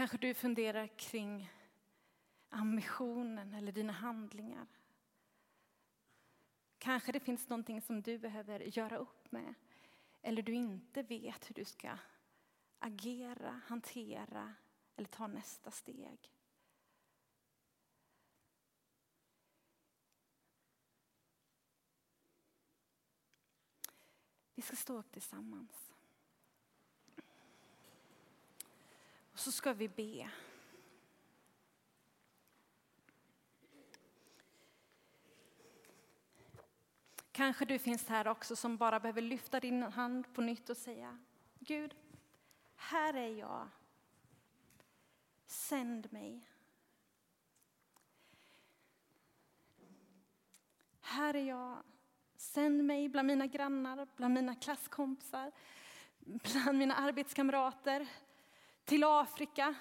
Kanske 0.00 0.18
du 0.18 0.34
funderar 0.34 0.86
kring 0.86 1.50
ambitionen 2.48 3.54
eller 3.54 3.72
dina 3.72 3.92
handlingar. 3.92 4.66
Kanske 6.78 7.12
det 7.12 7.20
finns 7.20 7.48
någonting 7.48 7.80
som 7.80 8.02
du 8.02 8.18
behöver 8.18 8.60
göra 8.60 8.96
upp 8.96 9.32
med 9.32 9.54
eller 10.22 10.42
du 10.42 10.54
inte 10.54 11.02
vet 11.02 11.50
hur 11.50 11.54
du 11.54 11.64
ska 11.64 11.98
agera, 12.78 13.60
hantera 13.66 14.54
eller 14.96 15.08
ta 15.08 15.26
nästa 15.26 15.70
steg. 15.70 16.32
Vi 24.54 24.62
ska 24.62 24.76
stå 24.76 24.98
upp 24.98 25.12
tillsammans. 25.12 25.89
Så 29.40 29.52
ska 29.52 29.72
vi 29.72 29.88
be. 29.88 30.30
Kanske 37.32 37.64
du 37.64 37.78
finns 37.78 38.08
här 38.08 38.28
också 38.28 38.56
som 38.56 38.76
bara 38.76 39.00
behöver 39.00 39.22
lyfta 39.22 39.60
din 39.60 39.82
hand 39.82 40.34
på 40.34 40.40
nytt 40.40 40.70
och 40.70 40.76
säga 40.76 41.18
Gud, 41.58 41.94
här 42.76 43.14
är 43.14 43.28
jag. 43.28 43.68
Sänd 45.46 46.12
mig. 46.12 46.46
Här 51.00 51.36
är 51.36 51.44
jag. 51.44 51.82
Sänd 52.36 52.84
mig 52.84 53.08
bland 53.08 53.26
mina 53.26 53.46
grannar, 53.46 54.08
bland 54.16 54.34
mina 54.34 54.54
klasskompisar, 54.54 55.52
bland 56.18 56.78
mina 56.78 56.94
arbetskamrater, 56.94 58.08
till 58.90 59.04
Afrika. 59.04 59.74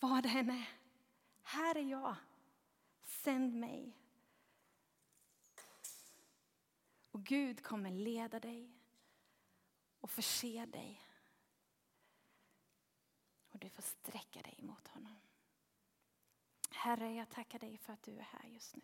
Vad 0.00 0.22
det 0.22 0.28
än 0.28 0.50
är. 0.50 0.68
Här 1.42 1.74
är 1.76 1.82
jag. 1.82 2.16
Sänd 3.04 3.54
mig. 3.54 3.96
Och 7.10 7.24
Gud 7.24 7.62
kommer 7.62 7.90
leda 7.90 8.40
dig 8.40 8.72
och 10.00 10.10
förse 10.10 10.66
dig 10.66 11.00
och 13.50 13.58
du 13.58 13.68
får 13.68 13.82
sträcka 13.82 14.42
dig 14.42 14.58
mot 14.62 14.88
honom. 14.88 15.16
Herre, 16.70 17.14
jag 17.14 17.28
tackar 17.28 17.58
dig 17.58 17.78
för 17.78 17.92
att 17.92 18.02
du 18.02 18.18
är 18.18 18.28
här 18.32 18.48
just 18.48 18.76
nu. 18.76 18.82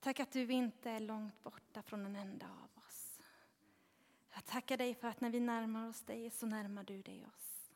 Tack 0.00 0.20
att 0.20 0.32
du 0.32 0.52
inte 0.52 0.90
är 0.90 1.00
långt 1.00 1.42
borta 1.42 1.82
från 1.82 2.06
en 2.06 2.16
enda 2.16 2.46
av 2.46 2.78
oss. 2.78 2.81
Jag 4.34 4.44
tackar 4.44 4.76
dig 4.76 4.94
för 4.94 5.08
att 5.08 5.20
när 5.20 5.30
vi 5.30 5.40
närmar 5.40 5.88
oss 5.88 6.00
dig 6.00 6.30
så 6.30 6.46
närmar 6.46 6.84
du 6.84 7.02
dig 7.02 7.26
oss. 7.26 7.72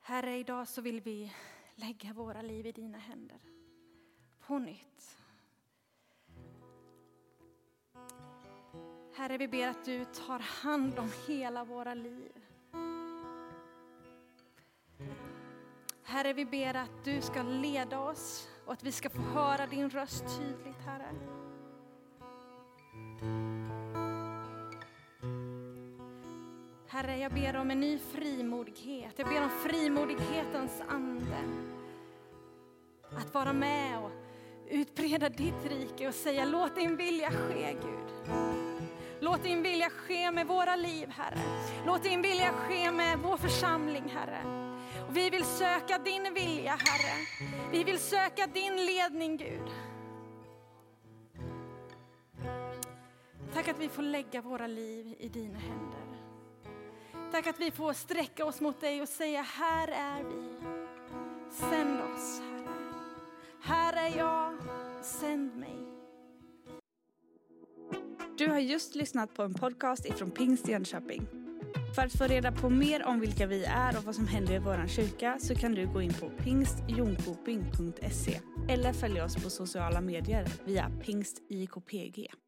Herre, 0.00 0.38
idag 0.38 0.68
så 0.68 0.80
vill 0.80 1.00
vi 1.00 1.32
lägga 1.74 2.12
våra 2.12 2.42
liv 2.42 2.66
i 2.66 2.72
dina 2.72 2.98
händer 2.98 3.38
på 4.40 4.58
nytt. 4.58 5.18
Herre, 9.14 9.38
vi 9.38 9.48
ber 9.48 9.68
att 9.68 9.84
du 9.84 10.04
tar 10.04 10.38
hand 10.38 10.98
om 10.98 11.10
hela 11.28 11.64
våra 11.64 11.94
liv. 11.94 12.32
Herre, 16.02 16.32
vi 16.32 16.44
ber 16.44 16.74
att 16.74 17.04
du 17.04 17.22
ska 17.22 17.42
leda 17.42 18.00
oss 18.00 18.48
och 18.66 18.72
att 18.72 18.82
vi 18.82 18.92
ska 18.92 19.10
få 19.10 19.22
höra 19.22 19.66
din 19.66 19.90
röst 19.90 20.24
tydligt, 20.38 20.80
Herre. 20.86 21.41
Herre, 26.92 27.18
jag 27.18 27.32
ber 27.32 27.56
om 27.56 27.70
en 27.70 27.80
ny 27.80 27.98
frimodighet. 27.98 29.12
Jag 29.16 29.28
ber 29.28 29.42
om 29.42 29.50
frimodighetens 29.50 30.82
ande. 30.88 31.38
Att 33.16 33.34
vara 33.34 33.52
med 33.52 33.98
och 33.98 34.10
utbreda 34.70 35.28
ditt 35.28 35.64
rike 35.70 36.08
och 36.08 36.14
säga 36.14 36.44
låt 36.44 36.74
din 36.74 36.96
vilja 36.96 37.30
ske, 37.30 37.72
Gud. 37.72 38.34
Låt 39.20 39.42
din 39.42 39.62
vilja 39.62 39.90
ske 39.90 40.30
med 40.30 40.46
våra 40.46 40.76
liv, 40.76 41.08
Herre. 41.08 41.38
Låt 41.86 42.02
din 42.02 42.22
vilja 42.22 42.52
ske 42.52 42.90
med 42.90 43.18
vår 43.18 43.36
församling, 43.36 44.04
Herre. 44.14 44.42
Och 45.08 45.16
vi 45.16 45.30
vill 45.30 45.44
söka 45.44 45.98
din 45.98 46.34
vilja, 46.34 46.70
Herre. 46.70 47.26
Vi 47.70 47.84
vill 47.84 47.98
söka 47.98 48.46
din 48.46 48.76
ledning, 48.76 49.36
Gud. 49.36 49.70
Tack 53.54 53.68
att 53.68 53.78
vi 53.78 53.88
får 53.88 54.02
lägga 54.02 54.40
våra 54.40 54.66
liv 54.66 55.14
i 55.18 55.28
dina 55.28 55.58
händer. 55.58 56.11
Tack 57.32 57.46
att 57.46 57.60
vi 57.60 57.70
får 57.70 57.92
sträcka 57.92 58.44
oss 58.44 58.60
mot 58.60 58.80
dig 58.80 59.02
och 59.02 59.08
säga, 59.08 59.42
här 59.42 59.88
är 59.88 60.24
vi. 60.24 60.42
Sänd 61.50 62.00
oss, 62.00 62.40
Herre. 62.40 62.68
Här 63.62 64.10
är 64.10 64.18
jag, 64.18 64.54
sänd 65.04 65.56
mig. 65.56 65.76
Du 68.38 68.48
har 68.48 68.58
just 68.58 68.94
lyssnat 68.94 69.34
på 69.34 69.42
en 69.42 69.54
podcast 69.54 70.06
ifrån 70.06 70.30
Pingst 70.30 70.68
Jönköping. 70.68 71.26
För 71.94 72.02
att 72.02 72.12
få 72.12 72.24
reda 72.24 72.52
på 72.52 72.70
mer 72.70 73.04
om 73.04 73.20
vilka 73.20 73.46
vi 73.46 73.64
är 73.64 73.98
och 73.98 74.04
vad 74.04 74.14
som 74.14 74.26
händer 74.26 74.54
i 74.54 74.58
vår 74.58 74.86
kyrka 74.86 75.38
så 75.40 75.54
kan 75.54 75.74
du 75.74 75.86
gå 75.86 76.02
in 76.02 76.14
på 76.14 76.30
pingstjonkoping.se 76.30 78.40
eller 78.68 78.92
följa 78.92 79.24
oss 79.24 79.44
på 79.44 79.50
sociala 79.50 80.00
medier 80.00 80.46
via 80.64 80.90
pingstjkpg. 81.04 82.41